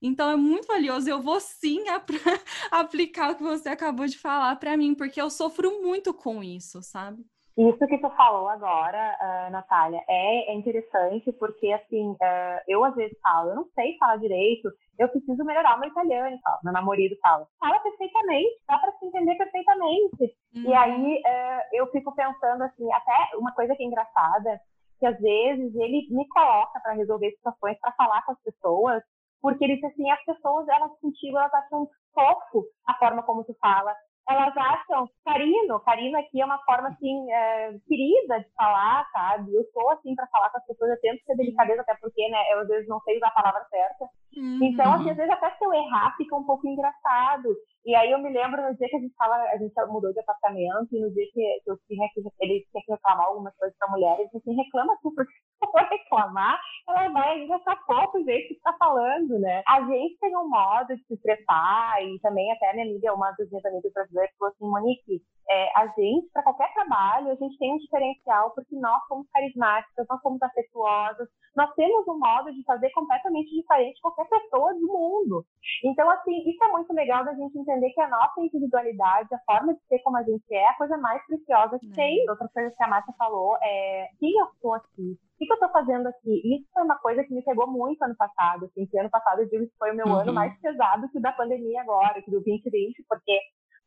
Então 0.00 0.28
é 0.28 0.36
muito 0.36 0.66
valioso. 0.66 1.08
Eu 1.08 1.22
vou 1.22 1.40
sim 1.40 1.84
aplicar 2.70 3.30
o 3.30 3.36
que 3.36 3.42
você 3.42 3.68
acabou 3.68 4.06
de 4.06 4.18
falar 4.18 4.56
para 4.56 4.76
mim, 4.76 4.94
porque 4.94 5.20
eu 5.20 5.30
sofro 5.30 5.80
muito 5.80 6.12
com 6.12 6.42
isso, 6.42 6.82
sabe? 6.82 7.24
Isso 7.56 7.86
que 7.86 7.98
tu 7.98 8.08
falou 8.10 8.48
agora, 8.48 9.16
uh, 9.20 9.50
Natália, 9.50 10.02
é, 10.08 10.50
é, 10.50 10.54
interessante 10.54 11.30
porque, 11.32 11.70
assim, 11.72 12.12
uh, 12.12 12.60
eu 12.66 12.82
às 12.82 12.94
vezes 12.94 13.18
falo, 13.22 13.50
eu 13.50 13.56
não 13.56 13.66
sei 13.74 13.96
falar 13.98 14.16
direito, 14.16 14.70
eu 14.98 15.08
preciso 15.08 15.44
melhorar 15.44 15.76
o 15.76 15.80
meu 15.80 15.90
italiano, 15.90 16.38
falo, 16.42 16.58
meu 16.64 16.72
namorado 16.72 17.14
fala, 17.20 17.46
fala 17.60 17.78
perfeitamente, 17.80 18.62
dá 18.66 18.78
para 18.78 18.92
se 18.92 19.04
entender 19.04 19.34
perfeitamente. 19.36 20.34
Uhum. 20.54 20.62
E 20.62 20.74
aí 20.74 21.22
uh, 21.26 21.62
eu 21.74 21.86
fico 21.88 22.14
pensando, 22.14 22.62
assim, 22.64 22.90
até 22.90 23.36
uma 23.36 23.52
coisa 23.52 23.76
que 23.76 23.82
é 23.82 23.86
engraçada, 23.86 24.58
que 24.98 25.06
às 25.06 25.18
vezes 25.20 25.74
ele 25.74 26.06
me 26.10 26.26
coloca 26.28 26.80
para 26.80 26.94
resolver 26.94 27.32
situações, 27.32 27.78
para 27.80 27.92
falar 27.92 28.24
com 28.24 28.32
as 28.32 28.42
pessoas, 28.42 29.02
porque 29.42 29.64
ele 29.64 29.74
disse 29.74 29.86
assim, 29.86 30.10
as 30.10 30.24
pessoas, 30.24 30.66
elas 30.68 30.92
contigo, 31.00 31.36
elas 31.36 31.52
acham 31.52 31.86
fofo 32.14 32.64
a 32.86 32.94
forma 32.94 33.22
como 33.24 33.44
tu 33.44 33.54
fala, 33.60 33.94
elas 34.28 34.56
acham 34.56 35.08
carino, 35.24 35.80
carino 35.80 36.18
aqui 36.18 36.40
é 36.40 36.44
uma 36.44 36.58
forma 36.64 36.88
assim 36.88 37.32
é, 37.32 37.72
querida 37.88 38.40
de 38.40 38.48
falar, 38.54 39.08
sabe? 39.12 39.54
Eu 39.54 39.64
sou 39.72 39.90
assim 39.90 40.14
para 40.14 40.26
falar 40.28 40.50
com 40.50 40.58
as 40.58 40.66
pessoas, 40.66 40.90
eu 40.90 41.00
tento 41.00 41.24
ser 41.24 41.36
delicadeza 41.36 41.82
até 41.82 41.94
porque, 41.96 42.28
né, 42.28 42.38
eu 42.52 42.60
às 42.60 42.68
vezes 42.68 42.88
não 42.88 43.00
sei 43.00 43.16
usar 43.16 43.28
a 43.28 43.42
palavra 43.42 43.64
certa. 43.70 44.06
Uhum. 44.36 44.60
Então, 44.62 44.92
assim, 44.94 45.10
às 45.10 45.16
vezes 45.16 45.32
até 45.32 45.50
se 45.50 45.64
eu 45.64 45.72
errar 45.72 46.14
fica 46.16 46.36
um 46.36 46.44
pouco 46.44 46.66
engraçado. 46.66 47.48
E 47.84 47.94
aí 47.94 48.10
eu 48.10 48.18
me 48.18 48.30
lembro 48.30 48.62
no 48.62 48.76
dia 48.76 48.88
que 48.88 48.96
a 48.96 49.00
gente 49.00 49.14
fala, 49.16 49.34
a 49.34 49.56
gente 49.58 49.74
mudou 49.88 50.12
de 50.12 50.20
apartamento 50.20 50.88
e 50.92 51.00
no 51.00 51.12
dia 51.12 51.26
que, 51.32 51.40
eu 51.66 51.76
tinha 51.88 52.08
que 52.14 52.20
ele 52.40 52.64
tinha 52.70 52.82
que 52.84 52.92
reclamar 52.92 53.26
algumas 53.26 53.56
coisas 53.56 53.76
para 53.76 53.90
mulher, 53.90 54.14
ele 54.18 54.26
disse 54.26 54.38
assim, 54.38 54.56
reclama 54.56 54.96
tu, 55.02 55.12
porque 55.12 55.32
se 55.32 55.70
for 55.70 55.82
reclamar, 55.90 56.60
ela 56.88 57.08
vai 57.08 57.50
achar 57.50 57.76
pouco 57.84 58.18
o 58.18 58.24
jeito 58.24 58.48
que 58.48 58.54
está 58.54 58.72
falando, 58.74 59.38
né? 59.40 59.62
A 59.66 59.80
gente 59.80 60.16
tem 60.20 60.36
um 60.36 60.48
modo 60.48 60.94
de 60.94 61.04
se 61.06 61.14
expressar 61.14 62.04
e 62.04 62.20
também 62.20 62.52
até 62.52 62.70
a 62.70 62.74
minha 62.74 62.86
amiga, 62.86 63.14
uma 63.14 63.32
das 63.32 63.50
minhas 63.50 63.64
amigas 63.64 63.92
brasileiras, 63.92 64.34
falou 64.38 64.54
assim, 64.54 64.70
Monique, 64.70 65.22
é, 65.52 65.70
a 65.76 65.86
gente, 65.88 66.30
para 66.32 66.42
qualquer 66.42 66.72
trabalho, 66.72 67.30
a 67.30 67.34
gente 67.34 67.58
tem 67.58 67.74
um 67.74 67.78
diferencial 67.78 68.50
porque 68.52 68.74
nós 68.76 69.02
somos 69.06 69.28
carismáticas, 69.28 70.06
nós 70.08 70.20
somos 70.22 70.42
afetuosas, 70.42 71.28
nós 71.54 71.70
temos 71.74 72.08
um 72.08 72.18
modo 72.18 72.50
de 72.52 72.64
fazer 72.64 72.88
completamente 72.90 73.54
diferente 73.54 73.96
de 73.96 74.00
qualquer 74.00 74.26
pessoa 74.28 74.72
do 74.72 74.86
mundo. 74.86 75.44
Então, 75.84 76.08
assim, 76.08 76.48
isso 76.48 76.64
é 76.64 76.68
muito 76.68 76.92
legal 76.94 77.24
da 77.24 77.34
gente 77.34 77.58
entender 77.58 77.90
que 77.90 78.00
a 78.00 78.08
nossa 78.08 78.40
individualidade, 78.40 79.28
a 79.34 79.38
forma 79.44 79.74
de 79.74 79.80
ser 79.88 79.98
como 79.98 80.16
a 80.16 80.22
gente 80.22 80.42
é, 80.50 80.62
é 80.62 80.68
a 80.68 80.74
coisa 80.74 80.96
mais 80.96 81.24
preciosa 81.26 81.78
que 81.78 81.90
tem. 81.90 82.28
Outra 82.30 82.48
coisa 82.48 82.74
que 82.74 82.82
a 82.82 82.88
Márcia 82.88 83.14
falou 83.18 83.56
é 83.60 84.08
quem 84.18 84.32
eu 84.38 84.46
sou 84.60 84.74
aqui? 84.74 85.18
O 85.34 85.44
que 85.44 85.50
eu 85.50 85.54
estou 85.54 85.70
fazendo 85.70 86.06
aqui? 86.06 86.54
Isso 86.54 86.68
foi 86.72 86.84
uma 86.84 86.96
coisa 86.98 87.24
que 87.24 87.34
me 87.34 87.42
pegou 87.42 87.66
muito 87.66 88.00
ano 88.02 88.14
passado. 88.16 88.66
Assim, 88.66 88.86
que 88.86 88.98
ano 88.98 89.10
passado 89.10 89.40
eu 89.40 89.48
digo 89.48 89.66
que 89.66 89.76
foi 89.76 89.90
o 89.90 89.96
meu 89.96 90.06
uhum. 90.06 90.20
ano 90.20 90.32
mais 90.32 90.56
pesado 90.60 91.08
que 91.10 91.18
o 91.18 91.20
da 91.20 91.32
pandemia 91.32 91.80
agora, 91.82 92.22
que 92.22 92.30
do 92.30 92.40
2020, 92.40 93.04
porque 93.08 93.36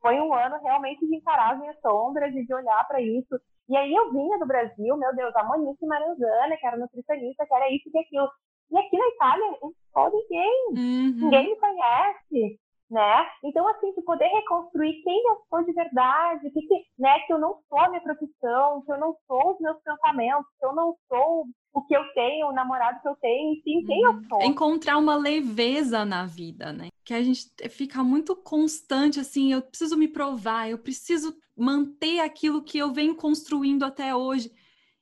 foi 0.05 0.21
um 0.21 0.31
ano 0.35 0.57
realmente 0.61 1.03
de 1.07 1.15
encarar 1.15 1.53
as 1.53 1.59
minhas 1.59 1.79
sombras 1.81 2.31
e 2.35 2.45
de 2.45 2.53
olhar 2.53 2.87
para 2.87 3.01
isso. 3.01 3.39
E 3.67 3.75
aí 3.75 3.91
eu 3.91 4.11
vinha 4.11 4.37
do 4.37 4.45
Brasil, 4.45 4.95
meu 4.95 5.15
Deus, 5.15 5.35
a 5.35 5.43
Monique 5.43 5.83
Maranzana, 5.83 6.55
que 6.57 6.67
era 6.67 6.77
nutricionista, 6.77 7.43
que 7.47 7.55
era 7.55 7.71
isso 7.71 7.89
e 7.91 7.97
aquilo. 7.97 8.29
E 8.69 8.77
aqui 8.77 8.95
na 8.95 9.07
Itália, 9.07 9.45
não 9.59 9.71
sou 9.91 10.11
ninguém. 10.11 10.65
Uhum. 10.69 11.15
Ninguém 11.21 11.49
me 11.49 11.55
conhece 11.55 12.59
né? 12.89 13.25
Então, 13.43 13.67
assim, 13.67 13.93
de 13.93 14.01
poder 14.03 14.27
reconstruir 14.27 15.01
quem 15.03 15.27
eu 15.27 15.37
sou 15.49 15.63
de 15.63 15.73
verdade, 15.73 16.49
que, 16.51 16.61
que, 16.61 16.85
né, 16.99 17.19
que 17.25 17.33
eu 17.33 17.39
não 17.39 17.59
sou 17.67 17.79
a 17.79 17.89
minha 17.89 18.01
profissão, 18.01 18.83
que 18.85 18.91
eu 18.91 18.99
não 18.99 19.15
sou 19.25 19.53
os 19.53 19.59
meus 19.59 19.77
pensamentos, 19.81 20.45
que 20.59 20.65
eu 20.65 20.75
não 20.75 20.95
sou 21.07 21.47
o 21.73 21.81
que 21.81 21.95
eu 21.95 22.03
tenho, 22.13 22.47
o 22.47 22.53
namorado 22.53 23.01
que 23.01 23.07
eu 23.07 23.15
tenho, 23.15 23.53
enfim, 23.53 23.83
quem 23.85 24.07
uhum. 24.07 24.13
eu 24.13 24.29
sou. 24.29 24.41
Encontrar 24.43 24.97
uma 24.97 25.15
leveza 25.15 26.05
na 26.05 26.25
vida, 26.25 26.71
né? 26.71 26.89
Que 27.03 27.13
a 27.13 27.23
gente 27.23 27.49
fica 27.69 28.03
muito 28.03 28.35
constante, 28.35 29.19
assim, 29.19 29.51
eu 29.51 29.61
preciso 29.61 29.97
me 29.97 30.07
provar, 30.07 30.69
eu 30.69 30.77
preciso 30.77 31.35
manter 31.57 32.19
aquilo 32.19 32.63
que 32.63 32.77
eu 32.77 32.93
venho 32.93 33.15
construindo 33.15 33.83
até 33.83 34.15
hoje. 34.15 34.51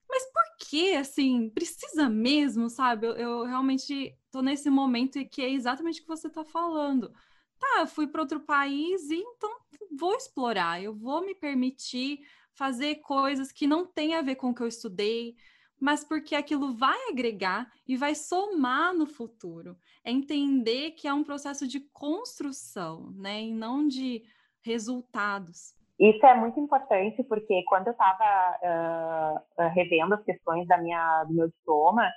Mas 0.10 0.24
por 0.32 0.68
que, 0.70 0.96
assim, 0.96 1.50
precisa 1.50 2.08
mesmo, 2.08 2.70
sabe? 2.70 3.08
Eu, 3.08 3.14
eu 3.14 3.44
realmente 3.44 4.16
tô 4.32 4.42
nesse 4.42 4.70
momento 4.70 5.20
e 5.20 5.26
que 5.26 5.42
é 5.42 5.50
exatamente 5.50 6.00
o 6.00 6.04
que 6.04 6.10
você 6.10 6.30
tá 6.30 6.46
falando 6.46 7.12
tá, 7.64 7.88
fui 7.88 8.08
para 8.08 8.22
outro 8.22 8.40
país 8.40 9.10
e 9.10 9.16
então 9.16 9.50
vou 9.98 10.16
explorar, 10.16 10.82
eu 10.82 10.94
vou 10.94 11.26
me 11.26 11.36
permitir 11.36 12.20
fazer 12.54 12.96
coisas 12.96 13.52
que 13.52 13.68
não 13.68 13.86
têm 13.86 14.16
a 14.16 14.22
ver 14.22 14.36
com 14.36 14.50
o 14.50 14.56
que 14.56 14.62
eu 14.62 14.68
estudei, 14.68 15.36
mas 15.80 16.04
porque 16.04 16.36
aquilo 16.36 16.74
vai 16.76 16.98
agregar 17.10 17.70
e 17.88 17.98
vai 17.98 18.16
somar 18.16 18.94
no 18.94 19.06
futuro. 19.06 19.76
É 20.04 20.12
entender 20.12 20.92
que 20.92 21.08
é 21.08 21.14
um 21.14 21.24
processo 21.24 21.68
de 21.68 21.80
construção, 21.92 23.12
né, 23.16 23.42
e 23.42 23.54
não 23.54 23.88
de 23.88 24.24
resultados. 24.62 25.76
Isso 26.00 26.26
é 26.26 26.36
muito 26.36 26.60
importante 26.60 27.24
porque 27.24 27.64
quando 27.68 27.88
eu 27.88 27.92
estava 27.92 29.40
uh, 29.60 29.70
revendo 29.70 30.16
as 30.16 30.24
questões 30.24 30.68
da 30.68 30.78
minha, 30.78 31.24
do 31.26 31.34
meu 31.34 31.48
diploma, 31.48 32.10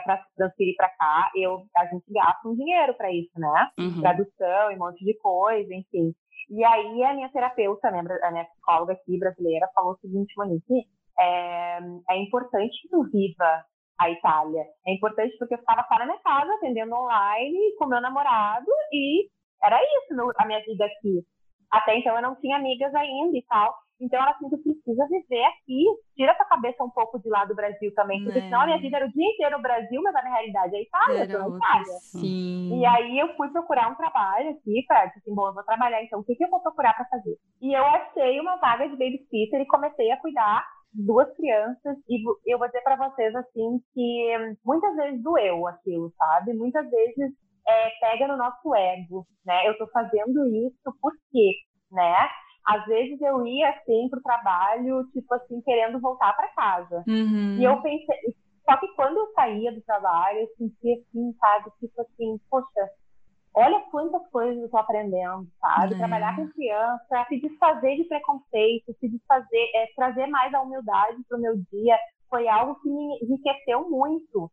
para 0.00 0.22
transferir 0.36 0.74
para 0.76 0.88
cá, 0.88 1.30
eu, 1.34 1.64
a 1.76 1.86
gente 1.86 2.04
gasta 2.10 2.48
um 2.48 2.54
dinheiro 2.54 2.94
para 2.94 3.12
isso, 3.12 3.32
né? 3.38 3.70
Uhum. 3.78 4.00
Tradução 4.00 4.70
e 4.70 4.76
um 4.76 4.78
monte 4.78 5.04
de 5.04 5.16
coisa, 5.18 5.74
enfim. 5.74 6.14
E 6.50 6.64
aí 6.64 7.02
a 7.04 7.14
minha 7.14 7.28
terapeuta, 7.30 7.90
né, 7.90 8.02
a 8.22 8.30
minha 8.30 8.44
psicóloga 8.44 8.92
aqui 8.92 9.18
brasileira, 9.18 9.68
falou 9.74 9.92
o 9.92 9.98
seguinte, 9.98 10.34
Monique, 10.36 10.84
é, 11.18 11.78
é 12.10 12.16
importante 12.18 12.80
que 12.82 12.88
tu 12.88 13.02
viva 13.04 13.64
a 13.98 14.10
Itália. 14.10 14.64
É 14.86 14.92
importante 14.92 15.36
porque 15.38 15.54
eu 15.54 15.58
ficava 15.58 15.84
fora 15.84 16.00
da 16.00 16.06
minha 16.06 16.22
casa, 16.22 16.52
atendendo 16.54 16.94
online, 16.94 17.76
com 17.78 17.86
meu 17.86 18.00
namorado, 18.00 18.66
e 18.92 19.28
era 19.62 19.78
isso 19.80 20.32
a 20.36 20.46
minha 20.46 20.60
vida 20.64 20.84
aqui. 20.84 21.22
Até 21.70 21.98
então 21.98 22.14
eu 22.14 22.22
não 22.22 22.36
tinha 22.36 22.56
amigas 22.56 22.94
ainda 22.94 23.36
e 23.36 23.42
tal. 23.48 23.74
Então 24.00 24.20
ela 24.20 24.32
assim, 24.32 24.50
tu 24.50 24.58
precisa 24.58 25.06
viver 25.08 25.44
aqui, 25.44 25.84
tira 26.16 26.34
tua 26.34 26.46
cabeça 26.46 26.82
um 26.82 26.90
pouco 26.90 27.18
de 27.20 27.28
lá 27.28 27.44
do 27.44 27.54
Brasil 27.54 27.92
também, 27.94 28.22
porque 28.24 28.38
é. 28.38 28.42
senão 28.42 28.62
a 28.62 28.66
minha 28.66 28.80
vida 28.80 28.96
era 28.96 29.06
o 29.06 29.12
dia 29.12 29.26
inteiro 29.26 29.56
no 29.56 29.62
Brasil, 29.62 30.02
mas 30.02 30.14
a 30.14 30.22
minha 30.22 30.34
realidade 30.34 30.76
é 30.76 30.82
Itália, 30.82 31.22
era 31.22 31.32
eu 31.32 31.56
Itália. 31.56 31.98
Sim. 32.00 32.80
E 32.80 32.86
aí 32.86 33.18
eu 33.18 33.34
fui 33.36 33.48
procurar 33.50 33.90
um 33.90 33.94
trabalho 33.94 34.50
aqui, 34.50 34.84
para 34.86 35.04
assim, 35.04 35.34
bom, 35.34 35.48
eu 35.48 35.54
vou 35.54 35.64
trabalhar, 35.64 36.02
então 36.02 36.20
o 36.20 36.24
que, 36.24 36.34
que 36.34 36.44
eu 36.44 36.50
vou 36.50 36.60
procurar 36.60 36.94
para 36.94 37.06
fazer? 37.06 37.36
E 37.62 37.72
eu 37.72 37.84
achei 37.84 38.40
uma 38.40 38.56
vaga 38.56 38.88
de 38.88 38.96
babysitter 38.96 39.60
e 39.60 39.66
comecei 39.66 40.10
a 40.10 40.20
cuidar 40.20 40.64
duas 40.94 41.28
crianças 41.34 41.96
e 42.08 42.22
eu 42.46 42.58
vou 42.58 42.68
dizer 42.68 42.80
para 42.82 42.96
vocês 42.96 43.34
assim 43.34 43.80
que 43.92 44.56
muitas 44.64 44.94
vezes 44.94 45.22
doeu 45.22 45.66
aquilo, 45.66 46.12
sabe? 46.16 46.54
Muitas 46.54 46.88
vezes 46.88 47.32
é, 47.66 47.90
pega 48.00 48.28
no 48.28 48.36
nosso 48.36 48.74
ego, 48.74 49.26
né? 49.44 49.68
Eu 49.68 49.76
tô 49.76 49.86
fazendo 49.88 50.46
isso 50.46 50.96
por 51.00 51.12
quê, 51.32 51.52
né? 51.90 52.28
Às 52.66 52.84
vezes 52.86 53.20
eu 53.20 53.46
ia 53.46 53.70
assim 53.70 54.08
pro 54.08 54.22
trabalho, 54.22 55.06
tipo 55.12 55.32
assim, 55.34 55.60
querendo 55.62 56.00
voltar 56.00 56.34
para 56.34 56.48
casa. 56.48 57.04
Uhum. 57.06 57.58
E 57.58 57.64
eu 57.64 57.80
pensei, 57.82 58.34
só 58.64 58.76
que 58.78 58.88
quando 58.94 59.18
eu 59.18 59.32
saía 59.34 59.72
do 59.72 59.82
trabalho, 59.82 60.38
eu 60.40 60.48
sentia 60.56 60.94
assim, 60.94 61.34
sabe, 61.38 61.70
tipo 61.78 62.00
assim, 62.00 62.40
poxa, 62.50 62.90
olha 63.54 63.80
quantas 63.90 64.26
coisas 64.30 64.62
eu 64.62 64.70
tô 64.70 64.78
aprendendo, 64.78 65.46
sabe? 65.60 65.94
É. 65.94 65.98
Trabalhar 65.98 66.36
com 66.36 66.48
criança, 66.48 67.26
se 67.28 67.40
desfazer 67.40 67.96
de 67.96 68.04
preconceito, 68.04 68.94
se 68.98 69.08
desfazer, 69.08 69.70
é, 69.74 69.86
trazer 69.94 70.26
mais 70.26 70.52
a 70.54 70.62
humildade 70.62 71.22
pro 71.28 71.38
meu 71.38 71.56
dia, 71.70 71.98
foi 72.30 72.48
algo 72.48 72.80
que 72.80 72.88
me 72.88 73.18
enriqueceu 73.22 73.88
muito 73.90 74.50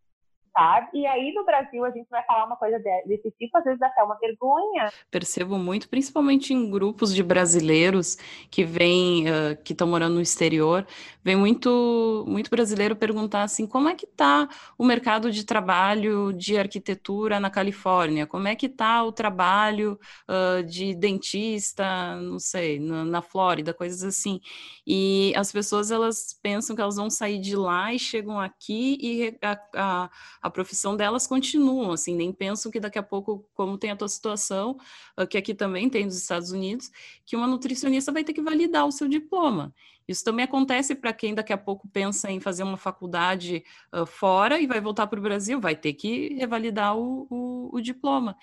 sabe? 0.54 0.90
E 0.94 1.06
aí 1.06 1.34
no 1.34 1.46
Brasil 1.46 1.84
a 1.86 1.92
gente 1.92 2.10
vai 2.10 2.24
falar 2.24 2.46
uma 2.46 2.56
coisa 2.56 2.80
desse 3.06 3.32
tipo, 3.32 3.58
às 3.58 3.64
vezes 3.64 3.82
até 3.82 4.04
uma 4.04 4.18
vergonha. 4.20 4.92
Percebo 5.10 5.58
muito, 5.58 5.90
principalmente 5.90 6.54
em 6.54 6.70
grupos 6.70 7.14
de 7.14 7.24
brasileiros 7.24 8.18
que 8.50 8.64
vêm, 8.64 9.26
uh, 9.30 9.62
que 9.64 9.74
estão 9.74 9.88
morando 9.88 10.16
no 10.16 10.22
exterior, 10.22 10.86
vem 11.24 11.36
muito, 11.36 12.26
muito 12.28 12.50
brasileiro 12.50 12.96
perguntar 12.96 13.44
assim, 13.44 13.66
como 13.66 13.90
é 13.90 13.96
que 13.96 14.06
está 14.06 14.48
o 14.78 14.86
mercado 14.86 15.32
de 15.32 15.46
trabalho 15.46 16.34
de 16.34 16.58
arquitetura 16.58 17.40
na 17.40 17.50
Califórnia? 17.50 18.28
Como 18.28 18.48
é 18.48 18.56
que 18.56 18.66
está 18.66 19.04
o 19.04 19.12
trabalho 19.12 20.00
uh, 20.28 20.64
de 20.64 20.94
dentista, 20.96 22.16
não 22.18 22.40
sei, 22.40 22.80
na, 22.80 23.06
na 23.06 23.22
Flórida, 23.22 23.74
coisas 23.74 24.04
assim. 24.04 24.40
E 24.86 25.34
as 25.36 25.52
pessoas, 25.52 25.92
elas 25.92 26.38
pensam 26.42 26.76
que 26.76 26.82
elas 26.82 26.96
vão 26.96 27.10
sair 27.10 27.40
de 27.40 27.56
lá 27.56 27.94
e 27.94 28.00
chegam 28.00 28.40
aqui 28.40 28.98
e 29.02 29.38
a, 29.42 30.10
a 30.41 30.41
a 30.42 30.50
profissão 30.50 30.98
delas 30.98 31.28
continuam, 31.28 31.92
assim, 31.92 32.16
nem 32.16 32.34
pensam 32.34 32.72
que 32.72 32.80
daqui 32.80 32.98
a 32.98 33.04
pouco, 33.04 33.48
como 33.54 33.78
tem 33.78 33.92
a 33.92 33.96
tua 33.96 34.08
situação, 34.08 34.78
ah, 35.16 35.28
que 35.28 35.38
aqui 35.38 35.54
também 35.54 35.90
tem 35.90 36.06
nos 36.06 36.18
Estados 36.18 36.52
Unidos, 36.52 36.90
que 37.26 37.36
uma 37.36 37.48
nutricionista 37.48 38.12
vai 38.12 38.24
ter 38.24 38.34
que 38.34 38.42
validar 38.42 38.86
o 38.86 38.92
seu 38.92 39.08
diploma. 39.08 39.74
Isso 40.08 40.24
também 40.24 40.44
acontece 40.44 40.96
para 40.96 41.14
quem 41.14 41.34
daqui 41.34 41.54
a 41.54 41.58
pouco 41.58 41.88
pensa 41.88 42.30
em 42.32 42.40
fazer 42.40 42.64
uma 42.64 42.78
faculdade 42.78 43.64
uh, 43.94 44.06
fora 44.06 44.60
e 44.60 44.68
vai 44.68 44.82
voltar 44.82 45.08
para 45.08 45.20
o 45.20 45.24
Brasil, 45.24 45.62
vai 45.62 45.76
ter 45.76 45.94
que 45.94 46.34
revalidar 46.34 46.98
o, 46.98 47.28
o, 47.30 47.70
o 47.74 47.82
diploma. 47.82 48.36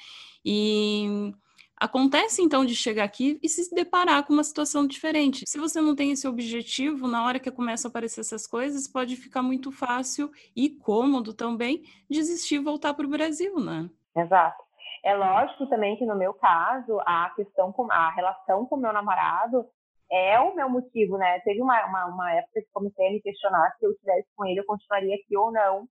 E 0.45 1.33
Acontece 1.81 2.43
então 2.43 2.64
de 2.64 2.75
chegar 2.75 3.05
aqui 3.05 3.38
e 3.43 3.49
se 3.49 3.73
deparar 3.75 4.27
com 4.27 4.33
uma 4.33 4.43
situação 4.43 4.87
diferente. 4.87 5.45
Se 5.47 5.59
você 5.59 5.81
não 5.81 5.95
tem 5.95 6.11
esse 6.11 6.27
objetivo, 6.27 7.07
na 7.07 7.25
hora 7.25 7.38
que 7.38 7.51
começa 7.51 7.87
a 7.87 7.91
aparecer 7.91 8.21
essas 8.21 8.47
coisas, 8.47 8.88
pode 8.88 9.14
ficar 9.17 9.43
muito 9.43 9.71
fácil 9.71 10.31
e 10.57 10.71
cômodo 10.71 11.33
também 11.33 11.83
desistir 12.11 12.57
e 12.57 12.59
voltar 12.59 12.95
para 12.95 13.07
o 13.07 13.11
Brasil, 13.11 13.61
né? 13.61 13.88
Exato. 14.17 14.62
É 15.05 15.14
lógico 15.14 15.69
também 15.69 15.97
que 15.97 16.05
no 16.05 16.17
meu 16.17 16.35
caso, 16.35 16.99
a 17.07 17.31
questão 17.37 17.73
com 17.73 17.91
a 17.93 18.11
relação 18.11 18.67
com 18.67 18.77
o 18.77 18.81
meu 18.81 18.93
namorado 18.93 19.64
é 20.11 20.41
o 20.41 20.55
meu 20.55 20.69
motivo, 20.69 21.17
né? 21.17 21.38
Teve 21.41 21.62
uma, 21.62 21.85
uma, 21.87 22.07
uma 22.07 22.35
época 22.35 22.61
que 22.61 22.69
comecei 22.73 23.07
a 23.07 23.11
me 23.12 23.21
questionar 23.21 23.75
se 23.79 23.87
eu 23.87 23.93
estivesse 23.93 24.27
com 24.35 24.45
ele, 24.47 24.61
eu 24.61 24.67
continuaria 24.67 25.14
aqui 25.14 25.37
ou 25.37 25.53
não. 25.53 25.87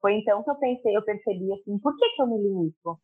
Foi 0.00 0.14
então 0.14 0.42
que 0.42 0.50
eu 0.50 0.56
pensei, 0.56 0.96
eu 0.96 1.02
percebi 1.02 1.52
assim, 1.52 1.78
por 1.78 1.96
que, 1.96 2.08
que 2.10 2.22
eu 2.22 2.26
me 2.26 2.38
limito? 2.38 2.98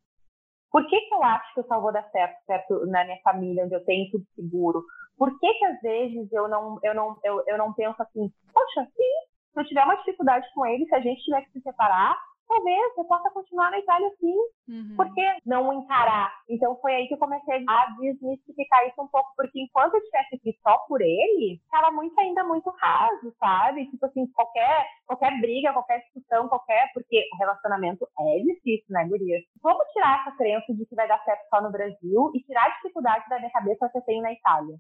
Por 0.70 0.86
que, 0.86 1.00
que 1.00 1.14
eu 1.14 1.22
acho 1.22 1.54
que 1.54 1.60
eu 1.60 1.66
só 1.66 1.80
vou 1.80 1.92
dar 1.92 2.08
certo, 2.10 2.36
certo 2.44 2.86
na 2.86 3.04
minha 3.04 3.20
família, 3.22 3.64
onde 3.64 3.74
eu 3.74 3.84
tenho 3.84 4.10
tudo 4.10 4.24
seguro? 4.34 4.84
Por 5.16 5.38
que, 5.38 5.54
que 5.54 5.64
às 5.64 5.80
vezes 5.80 6.32
eu 6.32 6.48
não, 6.48 6.78
eu, 6.82 6.94
não, 6.94 7.18
eu, 7.24 7.42
eu 7.46 7.58
não 7.58 7.72
penso 7.72 8.00
assim, 8.02 8.30
poxa, 8.52 8.86
se 8.94 9.02
eu 9.56 9.64
tiver 9.64 9.84
uma 9.84 9.96
dificuldade 9.96 10.46
com 10.54 10.66
ele, 10.66 10.86
se 10.86 10.94
a 10.94 11.00
gente 11.00 11.22
tiver 11.24 11.42
que 11.42 11.52
se 11.52 11.60
separar, 11.62 12.16
talvez 12.48 12.94
você 12.94 13.04
possa 13.04 13.30
continuar 13.30 13.70
na 13.70 13.78
Itália 13.78 14.10
sim. 14.20 14.36
Uhum. 14.68 14.96
Por 14.96 15.12
que 15.14 15.22
não 15.44 15.72
encarar? 15.72 16.32
Então 16.48 16.76
foi 16.80 16.94
aí 16.94 17.08
que 17.08 17.14
eu 17.14 17.18
comecei 17.18 17.64
a 17.68 17.86
desmistificar 18.00 18.86
isso 18.86 19.02
um 19.02 19.08
pouco, 19.08 19.30
porque 19.36 19.60
enquanto 19.60 19.94
eu 19.94 20.00
estivesse 20.00 20.36
aqui 20.36 20.58
só 20.62 20.78
por 20.88 21.00
ele, 21.00 21.60
estava 21.64 21.90
muito 21.90 22.18
ainda 22.18 22.44
muito 22.44 22.70
raso, 22.70 23.34
sabe? 23.38 23.86
Tipo 23.90 24.06
assim, 24.06 24.26
qualquer, 24.28 24.86
qualquer 25.06 25.40
briga, 25.40 25.72
qualquer 25.72 26.00
discussão, 26.00 26.48
qualquer. 26.48 26.90
Porque 26.92 27.22
o 27.32 27.36
relacionamento 27.36 28.08
é 28.18 28.38
difícil, 28.40 28.86
né, 28.90 29.06
Gurias? 29.08 29.42
Vamos 29.62 29.86
tirar 29.92 30.20
essa 30.20 30.36
crença 30.36 30.74
de 30.74 30.86
que 30.86 30.94
vai 30.94 31.08
dar 31.08 31.22
certo 31.24 31.46
só 31.48 31.60
no 31.62 31.70
Brasil 31.70 32.30
e 32.34 32.42
tirar 32.42 32.66
a 32.66 32.74
dificuldade 32.76 33.28
da 33.28 33.38
minha 33.38 33.50
cabeça 33.50 33.88
que 33.88 33.98
eu 33.98 34.02
tenho 34.02 34.22
na 34.22 34.32
Itália. 34.32 34.76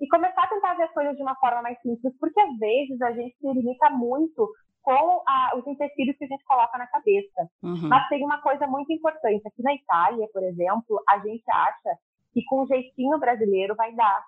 E 0.00 0.08
começar 0.08 0.44
a 0.44 0.48
tentar 0.48 0.74
ver 0.74 0.84
as 0.84 0.92
coisas 0.92 1.16
de 1.16 1.22
uma 1.22 1.34
forma 1.36 1.62
mais 1.62 1.80
simples, 1.82 2.14
porque 2.18 2.40
às 2.40 2.58
vezes 2.58 3.00
a 3.02 3.12
gente 3.12 3.36
se 3.36 3.52
limita 3.52 3.90
muito 3.90 4.48
com 4.82 5.22
a, 5.26 5.52
os 5.56 5.66
empecilhos 5.66 6.16
que 6.16 6.24
a 6.24 6.28
gente 6.28 6.44
coloca 6.44 6.76
na 6.78 6.86
cabeça. 6.86 7.48
Uhum. 7.62 7.88
Mas 7.88 8.08
tem 8.08 8.24
uma 8.24 8.40
coisa 8.40 8.66
muito 8.66 8.92
importante. 8.92 9.46
Aqui 9.46 9.62
na 9.62 9.74
Itália, 9.74 10.28
por 10.32 10.42
exemplo, 10.42 11.02
a 11.08 11.18
gente 11.18 11.44
acha 11.50 11.98
que 12.32 12.44
com 12.44 12.62
o 12.62 12.66
jeitinho 12.66 13.18
brasileiro 13.18 13.74
vai 13.74 13.92
dar. 13.94 14.24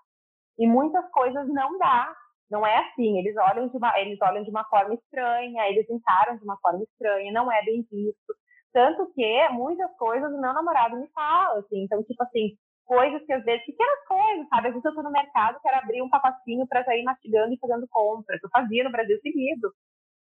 E 0.59 0.67
muitas 0.67 1.09
coisas 1.11 1.49
não 1.49 1.79
dá. 1.79 2.15
Não 2.51 2.67
é 2.67 2.77
assim. 2.79 3.19
Eles 3.19 3.35
olham 3.37 3.69
de 3.69 3.77
uma, 3.77 3.99
eles 3.99 4.19
olham 4.21 4.43
de 4.43 4.51
uma 4.51 4.65
forma 4.65 4.95
estranha, 4.95 5.69
eles 5.69 5.89
encaram 5.89 6.37
de 6.37 6.45
uma 6.45 6.59
forma 6.59 6.83
estranha, 6.83 7.33
não 7.33 7.51
é 7.51 7.65
bem 7.65 7.87
visto. 7.91 8.35
Tanto 8.73 9.11
que 9.15 9.49
muitas 9.51 9.91
coisas 9.97 10.33
o 10.33 10.41
meu 10.41 10.53
namorado 10.53 10.99
me 10.99 11.07
fala, 11.09 11.61
assim. 11.61 11.85
Então, 11.85 12.03
tipo 12.03 12.23
assim, 12.23 12.57
coisas 12.85 13.25
que 13.25 13.33
às 13.33 13.45
vezes, 13.45 13.65
pequenas 13.65 14.07
coisas, 14.07 14.49
sabe? 14.49 14.69
Às 14.69 14.75
vezes 14.75 14.85
eu 14.85 14.95
tô 14.95 15.03
no 15.03 15.11
mercado, 15.11 15.61
quero 15.63 15.79
abrir 15.79 16.03
um 16.03 16.11
pacotinho 16.11 16.67
para 16.67 16.85
sair 16.85 17.03
mastigando 17.03 17.55
e 17.55 17.59
fazendo 17.59 17.87
compras. 17.89 18.41
Eu 18.43 18.51
fazia 18.51 18.85
no 18.85 18.91
Brasil 18.91 19.19
seguido. 19.21 19.73